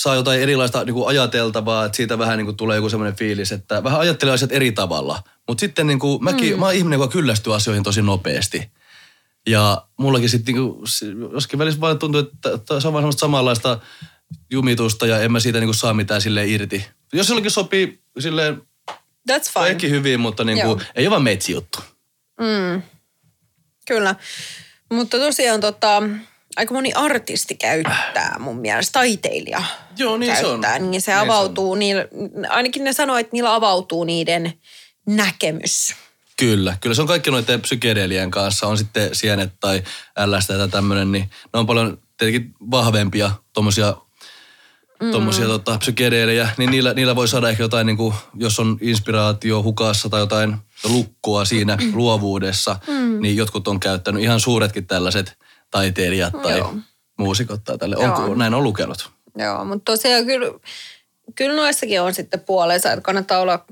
[0.00, 3.52] saa jotain erilaista niin kuin ajateltavaa, että siitä vähän niin kuin tulee joku semmoinen fiilis,
[3.52, 5.22] että vähän ajattelee asiat eri tavalla.
[5.48, 6.58] Mutta sitten niin kuin, mäkin, mm.
[6.60, 8.70] mä oon ihminen, joka kyllästyy asioihin tosi nopeasti.
[9.48, 10.84] Ja mullakin sitten niin kuin,
[11.32, 13.78] joskin välissä vaan tuntuu, että että se on vaan semmoista samanlaista
[14.50, 16.86] jumitusta ja en mä siitä niin kuin saa mitään silleen irti.
[17.12, 18.62] Jos jollekin sopii silleen
[19.30, 19.64] That's fine.
[19.66, 20.74] kaikki hyvin, mutta niin Joo.
[20.76, 21.78] kuin, ei ole vaan meitsi juttu.
[22.40, 22.82] Mm.
[23.86, 24.14] Kyllä.
[24.92, 26.02] Mutta tosiaan tota,
[26.56, 29.62] aika moni artisti käyttää mun mielestä, taiteilija
[29.96, 30.60] Joo, niin se on.
[30.60, 32.04] käyttää, niin se Niin se avautuu, niillä,
[32.48, 34.52] ainakin ne sanoo, että niillä avautuu niiden
[35.06, 35.94] näkemys.
[36.36, 39.82] Kyllä, kyllä se on kaikki noiden psykedeelien kanssa, on sitten sienet tai
[40.26, 43.96] LSD tai tämmöinen, niin ne on paljon tietenkin vahvempia tuommoisia
[45.02, 45.10] mm.
[45.10, 49.62] tommosia, tota, psykedeelejä, niin niillä, niillä voi saada ehkä jotain, niin kuin, jos on inspiraatio
[49.62, 53.20] hukassa tai jotain lukkoa siinä luovuudessa, mm.
[53.20, 55.38] niin jotkut on käyttänyt ihan suuretkin tällaiset
[55.70, 56.74] taiteilijat tai Joo.
[57.18, 57.96] muusikot tai tälle.
[58.00, 58.14] Joo.
[58.14, 59.10] On, näin on lukenut.
[59.38, 60.46] Joo, mutta tosiaan kyllä,
[61.34, 63.64] kyllä noissakin on sitten puolensa, että kannattaa olla,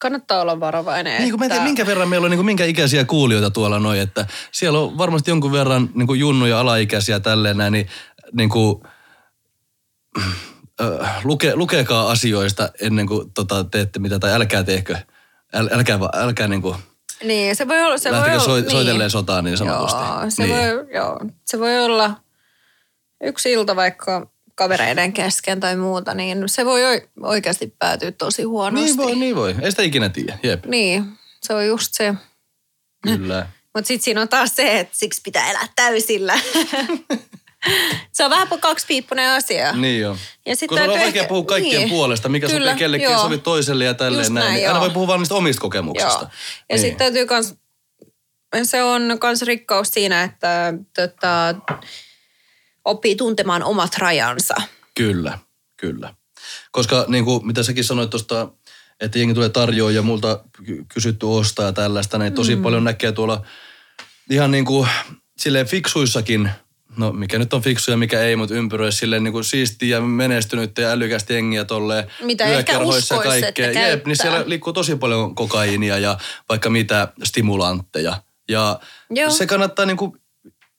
[0.00, 1.20] kannattaa olla varovainen.
[1.20, 3.50] Niin kuin mä en tiedä, että- minkä verran meillä on niin kuin minkä ikäisiä kuulijoita
[3.50, 7.88] tuolla noin, että siellä on varmasti jonkun verran niin kuin junnuja alaikäisiä tälleen näin, niin,
[8.32, 8.82] niin kuin,
[10.80, 14.96] äh, luke, lukekaa asioista ennen kuin tota, teette mitä, tai älkää tehkö,
[15.54, 16.76] äl, älkää, älkää niin kuin,
[17.24, 17.98] Niin, se voi olla...
[17.98, 18.70] Se voi olla, soi, niin.
[18.70, 20.00] soitelleen sotaan niin sanotusti.
[20.00, 20.56] Joo, se, niin.
[20.56, 22.16] voi, joo, se voi olla
[23.24, 28.86] yksi ilta vaikka kavereiden kesken tai muuta, niin se voi oi- oikeasti päätyä tosi huonosti.
[28.86, 29.54] niin voi, niin voi.
[29.62, 31.04] Ei sitä ikinä tiedä, jep, Niin,
[31.42, 32.14] se on just se.
[33.02, 33.46] kyllä.
[33.74, 36.34] Mutta sitten siinä on taas se, että siksi pitää elää täysillä.
[38.12, 39.72] se on vähän kaksipiippunen asia.
[39.72, 40.16] Niin joo.
[40.46, 41.88] Ja sit Kun on vaikea ehkä- puhua kaikkien niin.
[41.88, 43.22] puolesta, mikä Kyllä, sopii kellekin, joo.
[43.22, 44.44] sovi toiselle ja tälleen Just näin.
[44.44, 46.12] näin, niin aina voi puhua vaan niistä omista kokemuksista.
[46.20, 46.22] Joo.
[46.22, 46.28] Ja
[46.70, 46.80] Niin.
[46.80, 47.54] sitten täytyy kans,
[48.62, 51.54] se on kans rikkaus siinä, että tota,
[52.84, 54.54] oppii tuntemaan omat rajansa.
[54.94, 55.38] Kyllä,
[55.76, 56.14] kyllä.
[56.72, 58.48] Koska niin kuin, mitä säkin sanoit tuosta,
[59.00, 62.62] että jengi tulee tarjoa ja multa ky- kysytty ostaa ja tällaista, niin tosi mm.
[62.62, 63.46] paljon näkee tuolla
[64.30, 64.88] ihan niin kuin
[65.38, 66.50] silleen fiksuissakin,
[66.96, 70.02] no mikä nyt on fiksu ja mikä ei, mutta ympyröissä silleen niin kuin siistiä ja
[70.02, 73.66] menestynyt ja älykästä jengiä tolleen Mitä ehkä yökerhoissa ja uskois, kaikkea.
[73.66, 76.18] että Jep, niin siellä liikkuu tosi paljon kokaiinia ja
[76.48, 78.16] vaikka mitä stimulantteja.
[78.48, 78.80] Ja
[79.10, 79.30] Joo.
[79.30, 80.12] se kannattaa niin kuin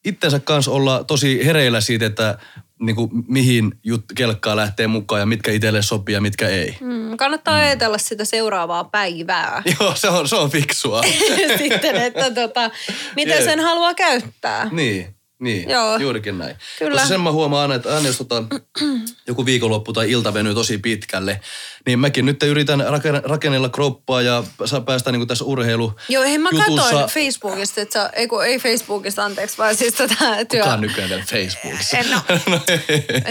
[0.04, 2.38] itsensä kanssa olla tosi hereillä siitä, että
[2.80, 6.76] niin kuin, mihin jut, kelkkaa lähtee mukaan ja mitkä itselle sopii ja mitkä ei.
[6.80, 7.60] Mm, kannattaa mm.
[7.60, 9.62] ajatella sitä seuraavaa päivää.
[9.80, 11.02] Joo, se on, se on fiksua.
[11.58, 12.70] Sitten, että tota,
[13.16, 13.44] miten Jep.
[13.44, 14.68] sen haluaa käyttää.
[14.72, 15.96] niin, niin Joo.
[15.96, 16.56] juurikin näin.
[16.78, 16.92] Kyllä.
[16.92, 18.42] Koska sen mä huomaan että aina jos tota,
[19.28, 21.40] joku viikonloppu tai ilta venyy tosi pitkälle,
[21.86, 26.24] niin mäkin nyt yritän raken- rakennella kroppaa ja saa päästä niin kuin tässä urheilu Joo,
[26.24, 30.14] hei mä katsoin Facebookista, että sä, ei, kun, ei Facebookista, anteeksi, vaan siis tota
[30.50, 31.98] työ, Kuka on nykyään vielä Facebookissa?
[31.98, 32.20] En oo.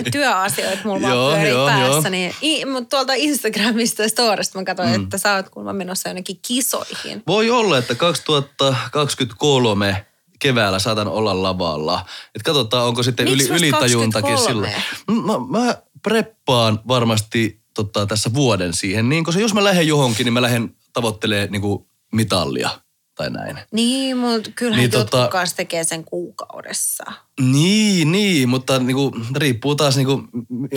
[0.11, 1.85] työasioita mulla Joo, joo, päässä.
[1.85, 2.09] joo.
[2.09, 5.03] Niin, i, mutta tuolta Instagramista ja Storista mä katsoin, mm.
[5.03, 7.23] että sä oot kuulemma menossa jonnekin kisoihin.
[7.27, 10.05] Voi olla, että 2023
[10.39, 12.05] keväällä saatan olla lavalla.
[12.35, 14.73] Et katsotaan, onko sitten yli, ylitajuntakin 23?
[15.07, 15.25] silloin.
[15.51, 19.09] Mä, mä preppaan varmasti tota, tässä vuoden siihen.
[19.09, 22.69] Niin, koska jos mä lähden johonkin, niin mä lähden tavoittelemaan niin kuin mitallia
[23.15, 23.59] tai näin.
[23.71, 27.03] Niin, mutta kyllähän Niin, niin, jotkut tota- kanssa tekee sen kuukaudessa.
[27.41, 30.27] Niin, niin, mutta niin kuin, riippuu taas, niin kuin,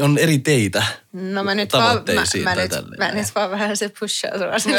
[0.02, 0.82] on eri teitä.
[1.12, 2.12] No mä nyt vaan, mä,
[2.44, 2.98] mä, nyt, tälleen.
[2.98, 4.72] mä nyt vaan vähän se pushaa sua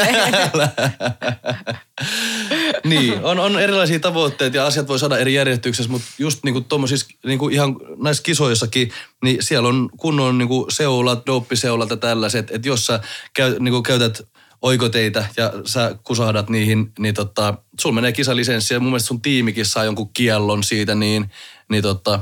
[2.84, 7.06] niin, on, on erilaisia tavoitteita ja asiat voi saada eri järjestyksessä, mutta just niinku tommosissa
[7.26, 8.92] niinku ihan näissä kisoissakin,
[9.24, 13.00] niin siellä on kunnon niinku seulat, dooppiseulat ja tällaiset, että jos sä
[13.34, 14.22] käy, niinku käytät
[14.62, 19.66] oikoteitä ja sä kusahdat niihin, niin tota, sulla menee kisalisenssi ja mun mielestä sun tiimikin
[19.66, 21.30] saa jonkun kiellon siitä, niin,
[21.70, 22.20] niin, tota,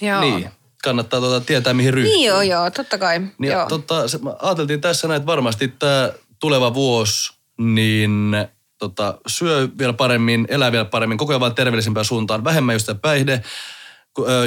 [0.00, 0.20] Joo.
[0.20, 0.50] niin
[0.82, 2.16] kannattaa tota tietää mihin ryhtyy.
[2.16, 3.20] Niin joo, joo, totta kai.
[3.38, 3.66] Niin joo.
[3.68, 8.36] tota, se, ajateltiin tässä näin, että varmasti tämä tuleva vuosi, niin
[8.78, 12.44] tota, syö vielä paremmin, elää vielä paremmin, koko ajan vaan terveellisempään suuntaan.
[12.44, 13.42] Vähemmän just päihde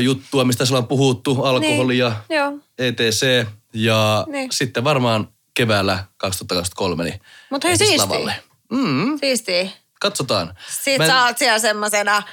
[0.02, 2.54] juttua, mistä siellä on puhuttu, alkoholia, Niin, joo.
[2.78, 3.48] ETC.
[3.74, 4.52] Ja Niin.
[4.52, 8.08] sitten varmaan keväällä 2023, niin Mut hei, ensis siisti.
[8.08, 8.36] lavalle.
[8.72, 9.68] Mm, Siistiä.
[10.00, 10.54] katsotaan.
[10.70, 12.24] Sitten Mä sä oot siellä semmosena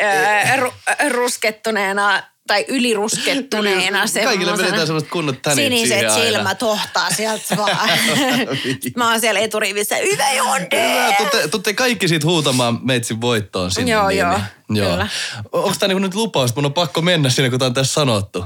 [0.00, 0.72] ää, ru,
[1.08, 7.88] ru-ruskettuneena tai yliruskettuneena Kaikille vedetään semmoiset kunnot tänit Siniset silmät hohtaa sieltä vaan.
[8.96, 10.90] Mä oon siellä eturivissä, hyvä Jonde!
[10.90, 13.92] Hyvä, tutte, tutte kaikki siitä huutamaan meitsin voittoon sinne.
[13.92, 15.08] Joo, niin, joo, niin, kyllä.
[15.52, 18.44] Onko tämä niinku nyt lupaus, mun on pakko mennä sinne, kun tämä on tässä sanottu?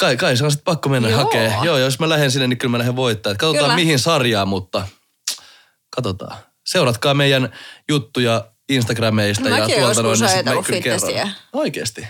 [0.00, 1.18] Kai, kai se on sitten pakko mennä Joo.
[1.18, 1.54] hakee.
[1.62, 3.32] Joo, jos mä lähden sinne, niin kyllä mä lähden voittaa.
[3.32, 3.74] Et Katsotaan Kyllä.
[3.74, 4.88] mihin sarjaan, mutta
[5.96, 6.36] katsotaan.
[6.66, 7.52] Seuratkaa meidän
[7.88, 9.44] juttuja Instagrameista.
[9.48, 11.00] No ja mäkin tuolta joskus noin, niin sit mä ajatellut kyllä kerron.
[11.00, 11.28] fitnessiä.
[11.52, 12.06] Oikeesti?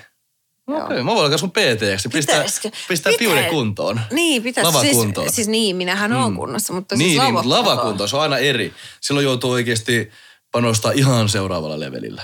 [0.66, 2.08] Okei, mä voin alkaa sun PT-ksi.
[2.08, 2.70] Pistää, Pitäisikö?
[2.88, 4.00] pistää Pitä- piude kuntoon.
[4.10, 4.72] Niin, pitäisi.
[4.72, 5.26] Lavakuntoon.
[5.26, 6.16] Siis, siis niin, minähän mm.
[6.16, 7.76] oon kunnossa, mutta niin, siis niin, mutta lavakuntoon.
[7.76, 8.72] lavakunto, se on aina eri.
[9.00, 10.10] Silloin joutuu oikeasti
[10.52, 12.22] panostaa ihan seuraavalla levelillä.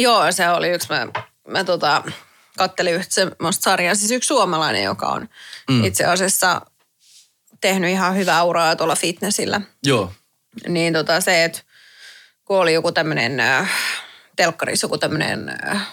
[0.00, 0.88] Joo, se oli yksi.
[0.90, 1.06] Mä,
[1.48, 2.02] mä tota,
[2.58, 3.94] kattelin yhtä semmoista sarjaa.
[3.94, 5.28] Siis yksi suomalainen, joka on
[5.70, 5.84] mm.
[5.84, 6.60] itse asiassa
[7.60, 9.60] tehnyt ihan hyvää uraa tuolla fitnessillä.
[9.86, 10.12] Joo.
[10.68, 11.60] Niin tota se, että
[12.44, 13.70] kun oli joku tämmöinen äh,
[14.36, 15.88] telkkarissa joku tämmöinen äh,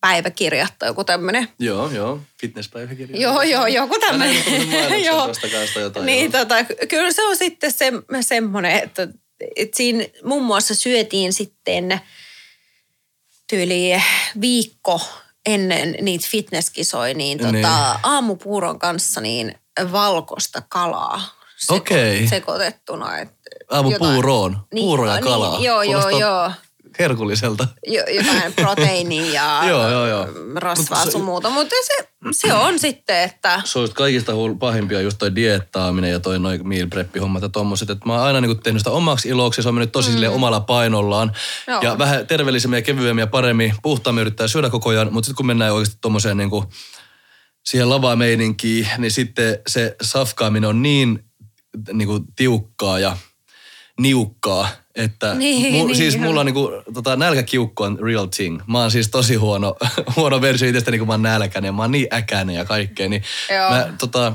[0.00, 1.48] päiväkirja tai joku tämmöinen.
[1.58, 2.20] Joo, joo.
[2.40, 3.20] Fitnesspäiväkirja.
[3.20, 4.36] Joo, joo, joku tämmöinen.
[5.04, 5.32] joo.
[5.80, 6.44] Jotain, niin, joo.
[6.44, 6.54] Tota,
[6.88, 9.08] kyllä se on sitten se, semmoinen, että,
[9.56, 12.00] että siinä muun muassa syötiin sitten
[13.50, 14.02] tyyli
[14.40, 15.00] viikko
[15.46, 17.66] ennen niitä fitnesskisoja, niin, tota, niin.
[18.02, 19.54] aamupuuron kanssa niin
[19.92, 21.20] valkoista kalaa
[21.56, 22.26] seko- okay.
[22.26, 23.18] sekoitettuna.
[23.18, 23.30] Et
[23.70, 24.58] Aamupuuroon?
[24.74, 25.50] Niin, Puuro ja kalaa?
[25.50, 26.50] Niin, joo, joo, joo
[26.98, 27.68] herkulliselta.
[27.86, 30.26] Jo, jotain proteiinia ja joo, joo, joo.
[30.54, 33.62] rasvaa sun muuta, mutta se, se on sitten, että...
[33.64, 37.90] Se on kaikista pahimpia just toi diettaaminen ja toi noin meal prep-hommat ja tommoset.
[37.90, 40.32] Että mä oon aina niinku tehnyt sitä omaksi iloksi ja se on mennyt tosi mm.
[40.32, 41.32] omalla painollaan.
[41.66, 41.82] Joo.
[41.82, 45.12] Ja vähän terveellisemmin ja kevyemmin ja paremmin, puhtaammin yrittää syödä koko ajan.
[45.12, 46.64] Mutta sitten kun mennään oikeasti tommoseen niinku
[47.64, 51.24] siihen lavameininkiin, niin sitten se safkaaminen on niin
[51.92, 53.16] niinku tiukkaa ja
[54.00, 56.24] niukkaa, että niin, mu, niin, siis joo.
[56.24, 58.60] mulla on niinku, tota, nälkäkiukku on real thing.
[58.66, 59.76] Mä oon siis tosi huono,
[60.16, 61.74] huono versio itsestäni, kun mä oon nälkäinen.
[61.74, 63.08] Mä oon niin äkäinen ja kaikkea.
[63.08, 63.22] Niin
[63.70, 64.32] mä, tota,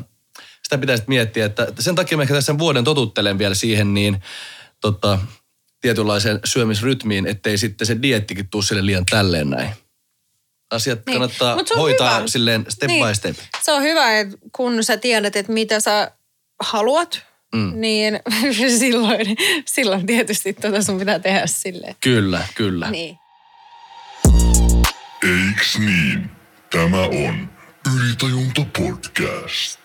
[0.64, 4.24] sitä pitäisi miettiä, että sen takia mä ehkä tässä vuoden totuttelen vielä siihen niin
[4.82, 5.20] tota,
[5.82, 9.70] tietynlaiseen syömisrytmiin, ettei sitten se diettikin tuu sille liian tälleen näin.
[10.72, 11.14] Asiat niin.
[11.14, 12.28] kannattaa hoitaa hyvä.
[12.28, 13.08] silleen step niin.
[13.08, 13.38] by step.
[13.62, 16.12] Se on hyvä, että kun sä tiedät, että mitä sä
[16.60, 17.72] haluat, mm.
[17.76, 18.20] niin
[18.80, 21.96] silloin, silloin tietysti tota sun pitää tehdä silleen.
[22.02, 22.92] Kyllä, kyllä.
[22.92, 23.18] Niin.
[25.24, 26.32] Eiks niin?
[26.72, 27.50] Tämä on
[27.96, 29.80] Ylitajunta podcast.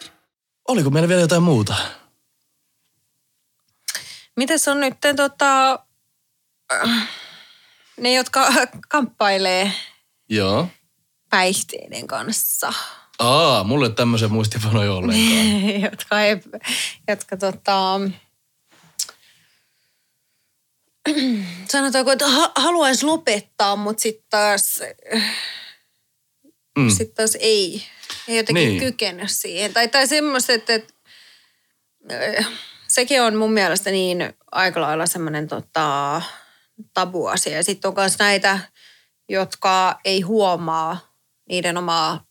[0.69, 1.77] Oliko meillä vielä jotain muuta?
[4.37, 5.79] Mites on nyt tota,
[8.01, 8.53] ne, jotka
[8.89, 9.73] kamppailee
[10.29, 10.69] Joo.
[11.31, 12.73] päihteiden kanssa?
[13.19, 15.71] Aa, mulle tämmöisen muistifanoja ollenkaan.
[15.91, 16.37] jotka, ei,
[17.09, 18.01] jotka tota,
[21.69, 24.81] sanotaanko, että haluaisi lopettaa, mutta sitten taas,
[26.79, 26.91] mm.
[26.91, 27.87] sit taas ei.
[28.29, 28.81] Ei jotenkin niin.
[28.81, 29.73] kykene siihen.
[29.73, 30.95] Tai, tai semmoista, että, että
[32.89, 36.23] sekin on mun mielestä niin aika lailla semmoinen tota,
[36.95, 37.57] tabuasia.
[37.57, 38.59] Ja sitten on myös näitä,
[39.29, 41.17] jotka ei huomaa
[41.49, 42.26] niiden omaa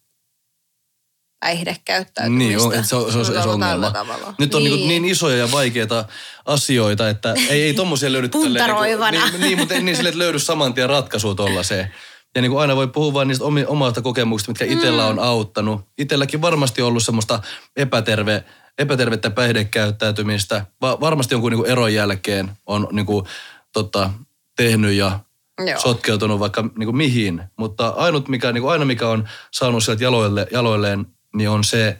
[1.39, 2.47] päihdekäyttäytymistä.
[2.47, 3.91] Niin, on, että se on se, on, se ongelma.
[4.39, 4.75] Nyt on niin.
[4.75, 6.05] Niin, niin isoja ja vaikeita
[6.45, 8.27] asioita, että ei, ei tommosia löydy...
[8.27, 9.29] Niinku- Puntaroivana.
[9.29, 11.93] Niin, niin, mutta ei niin sille löydy saman tien ratkaisua tuollaiseen.
[12.35, 15.09] Ja niin kuin aina voi puhua vain niistä omasta kokemuksista, mitkä itsellä mm.
[15.09, 15.81] on auttanut.
[15.97, 17.39] Itselläkin varmasti on ollut semmoista
[17.75, 18.43] epäterve,
[18.77, 20.65] epätervettä päihdekäyttäytymistä.
[20.81, 23.25] Va- varmasti jonkun niin kuin eron jälkeen on niin kuin,
[23.73, 24.09] tota,
[24.57, 25.19] tehnyt ja
[25.65, 25.79] Joo.
[25.79, 27.43] sotkeutunut vaikka niin kuin mihin.
[27.57, 31.05] Mutta ainut mikä, niin kuin aina mikä on saanut sieltä jaloille, jaloilleen
[31.35, 31.99] niin on se,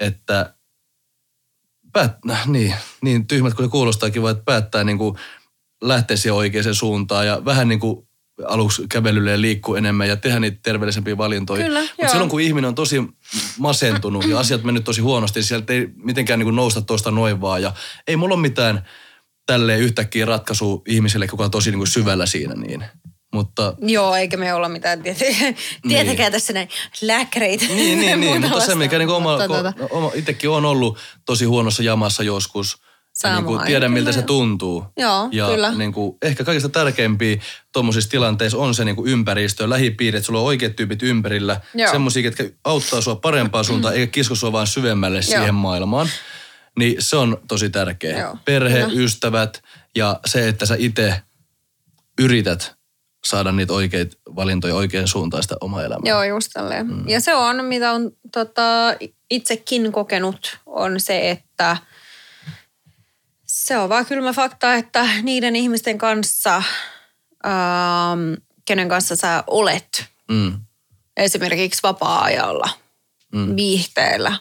[0.00, 0.54] että
[1.92, 2.16] päät,
[2.46, 5.16] niin, niin tyhmät kuin se kuulostaakin, vaan että päättää niin kuin
[5.82, 8.08] lähteä siihen oikeaan suuntaan ja vähän niin kuin
[8.44, 11.64] aluksi kävelylle ja liikkuu enemmän ja tehdä niitä terveellisempiä valintoja.
[11.64, 13.02] Kyllä, Mutta silloin kun ihminen on tosi
[13.58, 17.40] masentunut ja asiat mennyt tosi huonosti, niin sieltä ei mitenkään niin kuin nousta tuosta noin
[17.40, 17.62] vaan.
[17.62, 17.72] Ja
[18.06, 18.86] ei mulla ole mitään
[19.46, 22.54] tälleen yhtäkkiä ratkaisu ihmiselle, kuka on tosi niin kuin syvällä siinä.
[22.54, 22.84] Niin.
[23.34, 26.32] Mutta, Joo, eikä me olla mitään tietenkään niin.
[26.32, 26.68] tässä näin
[27.02, 27.64] lääkäreitä.
[27.64, 29.72] Niin, niin, niin mutta se mikä niin oma, mutta, tuota.
[29.90, 32.76] oma, itsekin on ollut tosi huonossa jamassa joskus.
[33.24, 34.84] Ja niin kuin tiedän, miltä se tuntuu.
[34.96, 35.70] Joo, ja kyllä.
[35.74, 37.36] Niin kuin, ehkä kaikista tärkeimpiä
[37.72, 41.60] tuommoisissa tilanteissa on se niin kuin ympäristö, lähipiiri, että sulla on oikeat tyypit ympärillä.
[41.90, 45.22] Semmoisia, jotka auttaa sua parempaan suuntaan, eikä kisko sua vaan syvemmälle Joo.
[45.22, 46.08] siihen maailmaan.
[46.78, 48.18] Niin se on tosi tärkeä.
[48.18, 49.00] Joo, Perhe, kyllä.
[49.02, 49.62] ystävät
[49.96, 51.22] ja se, että sä itse
[52.18, 52.75] yrität
[53.28, 56.10] saada niitä oikeita valintoja oikein suuntaan sitä omaa elämää.
[56.10, 56.86] Joo, just tälleen.
[56.86, 57.08] Mm.
[57.08, 58.94] Ja se on, mitä on tota,
[59.30, 61.76] itsekin kokenut, on se, että
[63.46, 66.62] se on vaan kylmä fakta, että niiden ihmisten kanssa,
[67.46, 70.60] ähm, kenen kanssa sä olet, mm.
[71.16, 72.70] esimerkiksi vapaa-ajalla,
[73.32, 73.56] mm.
[73.56, 74.36] viihteellä,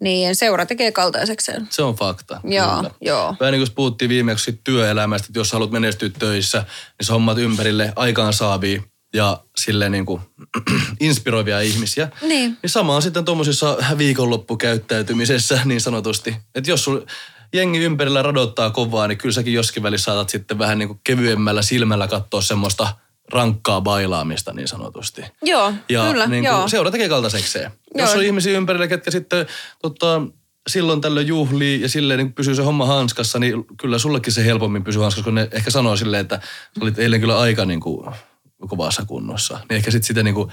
[0.00, 1.66] niin seura tekee kaltaisekseen.
[1.70, 2.40] Se on fakta.
[2.44, 2.90] Joo, kyllä.
[3.00, 3.36] joo.
[3.40, 7.92] Vähän niin kuin puhuttiin viimeksi työelämästä, että jos haluat menestyä töissä, niin sä hommat ympärille
[7.96, 8.82] aikaansaavia
[9.14, 10.20] ja sille niin kuin
[11.00, 12.08] inspiroivia ihmisiä.
[12.22, 12.58] Niin.
[12.62, 16.36] Niin sama on sitten tuommoisessa viikonloppukäyttäytymisessä niin sanotusti.
[16.54, 17.00] Että jos sul
[17.52, 21.62] jengi ympärillä radottaa kovaa, niin kyllä säkin joskin välissä saatat sitten vähän niin kuin kevyemmällä
[21.62, 22.88] silmällä katsoa semmoista
[23.32, 25.22] rankkaa bailaamista niin sanotusti.
[25.42, 26.68] Joo, ja kyllä, niin joo.
[26.68, 27.70] seura tekee kaltaisekseen.
[27.94, 29.46] Jos on ihmisiä ympärillä, ketkä sitten
[29.82, 30.22] tota,
[30.68, 34.84] silloin tällöin juhlii ja silleen niin pysyy se homma hanskassa, niin kyllä sullekin se helpommin
[34.84, 36.40] pysyy hanskassa, kun ne ehkä sanoo silleen, että
[36.80, 38.14] olit eilen kyllä aika niin kuin
[38.68, 39.58] kovassa kunnossa.
[39.68, 40.52] Niin ehkä sitten sitä niin kuin,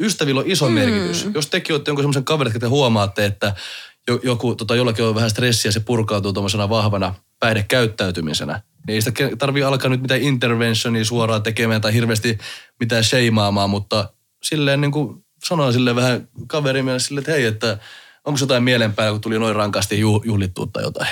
[0.00, 0.74] ystävillä on iso mm.
[0.74, 1.28] merkitys.
[1.34, 3.54] Jos tekin olette jonkun semmoisen kaverin, että te huomaatte, että
[4.22, 8.62] joku, tota, jollakin on vähän stressiä, se purkautuu tuommoisena vahvana päihdekäyttäytymisenä.
[8.86, 12.38] Niin ei sitä tarvii alkaa nyt mitään interventionia suoraan tekemään tai hirveästi
[12.80, 17.78] mitään sheimaamaan, mutta silleen niin kuin sanoin silleen vähän kaverille silleen, että hei, että
[18.24, 21.08] onko jotain mielen päällä, kun tuli noin rankasti juhlittua tai jotain.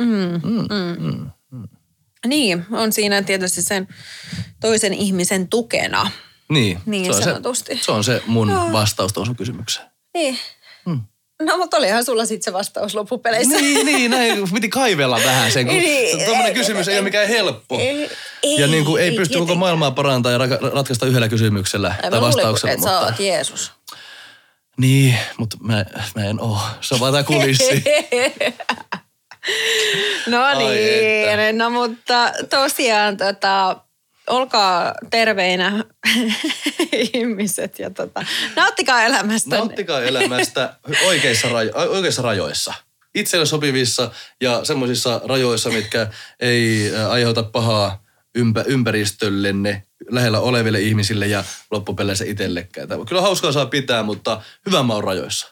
[0.00, 0.66] Mm, mm,
[0.98, 1.30] mm.
[1.50, 1.68] Mm.
[2.26, 3.88] Niin, on siinä tietysti sen
[4.60, 6.10] toisen ihmisen tukena.
[6.48, 8.72] Niin, niin se, on se, se on se mun no.
[8.72, 9.86] vastaus tuohon kysymykseen.
[10.14, 10.38] Niin.
[10.86, 11.00] Mm.
[11.40, 13.56] No, mutta olihan sulla sitten se vastaus loppupeleissä.
[13.56, 14.52] Niin, niin, näin.
[14.54, 17.78] Piti kaivella vähän sen, kun niin, tuommoinen kysymys ei ole mikään helppo.
[17.78, 18.10] Ei,
[18.58, 20.38] ja niin kuin ei, ei pysty koko maailmaa parantaa ja
[20.74, 22.72] ratkaista yhdellä kysymyksellä ei, tai vastauksella.
[22.74, 23.14] Että mutta...
[23.16, 23.72] sä Jeesus.
[24.76, 25.84] Niin, mutta mä,
[26.14, 26.60] mä en oo.
[26.80, 27.84] Se on vaan tää kulissi.
[30.26, 33.76] no niin, no mutta tosiaan tota,
[34.30, 35.84] olkaa terveinä
[37.14, 38.24] ihmiset ja tota,
[38.56, 39.56] nauttikaa elämästä.
[39.56, 40.74] Nauttikaa elämästä
[41.06, 42.74] oikeissa, rajo- oikeissa rajoissa.
[43.14, 44.10] Itselle sopivissa
[44.40, 46.06] ja semmoisissa rajoissa, mitkä
[46.40, 48.02] ei aiheuta pahaa
[48.34, 52.88] ympä, ympäristöllenne, lähellä oleville ihmisille ja loppupeleissä itsellekään.
[53.08, 55.48] Kyllä hauskaa saa pitää, mutta hyvän maun rajoissa.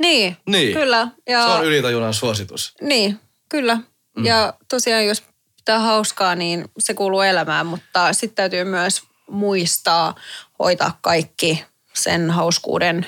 [0.00, 0.74] Niin, niin.
[0.74, 1.08] kyllä.
[1.28, 1.42] Ja...
[1.42, 2.74] Se on ylitajunan suositus.
[2.80, 3.74] Niin, kyllä.
[4.16, 4.24] Mm.
[4.24, 5.22] Ja tosiaan jos
[5.68, 10.14] pitää hauskaa, niin se kuuluu elämään, mutta sitten täytyy myös muistaa
[10.58, 11.64] hoitaa kaikki
[11.94, 13.06] sen hauskuuden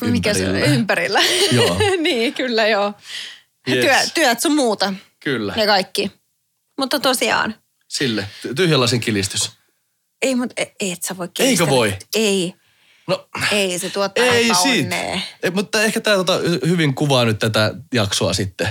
[0.00, 1.20] mikä se ympärillä.
[1.52, 1.76] Joo.
[2.00, 2.94] niin, kyllä joo.
[3.68, 3.84] Yes.
[3.84, 4.94] Työ, työt sun muuta.
[5.20, 5.54] Kyllä.
[5.56, 6.12] Ja kaikki.
[6.78, 7.54] Mutta tosiaan.
[7.88, 8.28] Sille.
[8.56, 9.50] Tyhjänlaisen kilistys.
[10.22, 11.64] Ei, mutta ei, et sä voi kilistää.
[11.64, 11.96] Eikö voi?
[12.14, 12.54] Ei.
[13.06, 14.96] No, ei, se tuottaa ei siitä.
[15.42, 18.68] Ei, mutta ehkä tämä tota, hyvin kuvaa nyt tätä jaksoa sitten.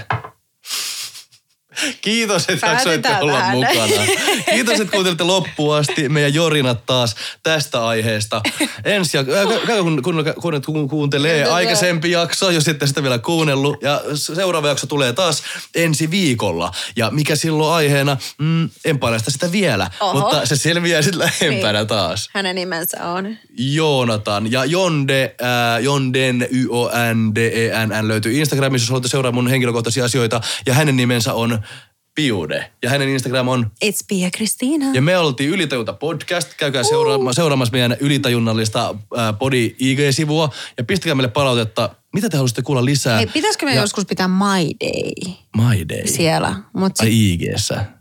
[2.01, 3.57] Kiitos, että jaksoitte olla vähän.
[3.57, 4.03] mukana.
[4.51, 8.41] Kiitos, että kuuntelitte loppuun asti meidän jorinat taas tästä aiheesta.
[8.84, 13.78] Ensi jak- äh, kun, kun, kun, kun kuuntelee aikaisempi jakso, jos ette sitä vielä kuunnellut.
[13.82, 15.43] Ja seuraava jakso tulee taas
[15.75, 16.71] ensi viikolla.
[16.95, 19.91] Ja mikä silloin aiheena, mm, en paljasta sitä vielä.
[19.99, 20.13] Oho.
[20.19, 21.88] Mutta se selviää sitten lähempänä niin.
[21.88, 22.30] taas.
[22.34, 23.38] Hänen nimensä on?
[23.57, 24.51] Joonatan.
[24.51, 30.41] Ja Jonde, äh, Jonden, Y-O-N-D-E-N-N löytyy Instagramissa, jos haluatte seurata mun henkilökohtaisia asioita.
[30.65, 31.59] Ja hänen nimensä on
[32.18, 32.72] Piude.
[32.84, 33.72] Ja hänen Instagram on...
[33.86, 34.86] It's Pia Kristiina.
[34.93, 36.53] Ja me oltiin Ylitajunta podcast.
[36.53, 36.89] Käykää uh.
[36.89, 40.49] seuraama, seuraamassa meidän ylitajunnallista äh, Body IG-sivua.
[40.78, 43.18] Ja pistäkää meille palautetta, mitä te haluaisitte kuulla lisää.
[43.18, 43.82] Hei, pitäisikö me ja...
[43.82, 45.34] joskus pitää My Day?
[45.57, 46.07] My Day?
[46.07, 46.55] Siellä.
[46.74, 47.07] Mut sit...
[47.07, 47.96] Ai IG-ssä.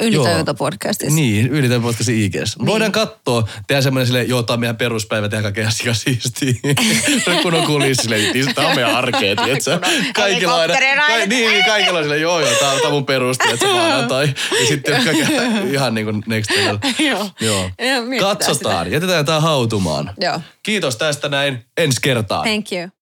[0.00, 1.14] Ylitajuta-podcastissa.
[1.14, 2.56] Niin, Ylitajuta-podcastin IGS.
[2.58, 2.66] Niin.
[2.66, 6.54] Voidaan katsoa, tehdä semmoinen sille, joo, tämä on meidän peruspäivä, tehdä kaikkea asiaa siistiä.
[7.42, 9.80] kun on kulissi silleen, niin tämä on meidän arkea, tietsä.
[10.14, 13.72] Kaikilla aina, ka, niin, kaikilla on silleen, joo, joo, tämä on mun perusti, että se
[13.78, 14.34] maanantai.
[14.60, 15.28] Ja sitten kaikkea
[15.70, 16.78] ihan niin kuin next level.
[16.98, 17.30] joo.
[17.40, 17.70] joo.
[18.20, 20.10] Katsotaan, jätetään tämä hautumaan.
[20.20, 20.40] Joo.
[20.62, 22.42] Kiitos tästä näin, ensi kertaa.
[22.42, 22.99] Thank you.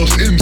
[0.00, 0.39] los in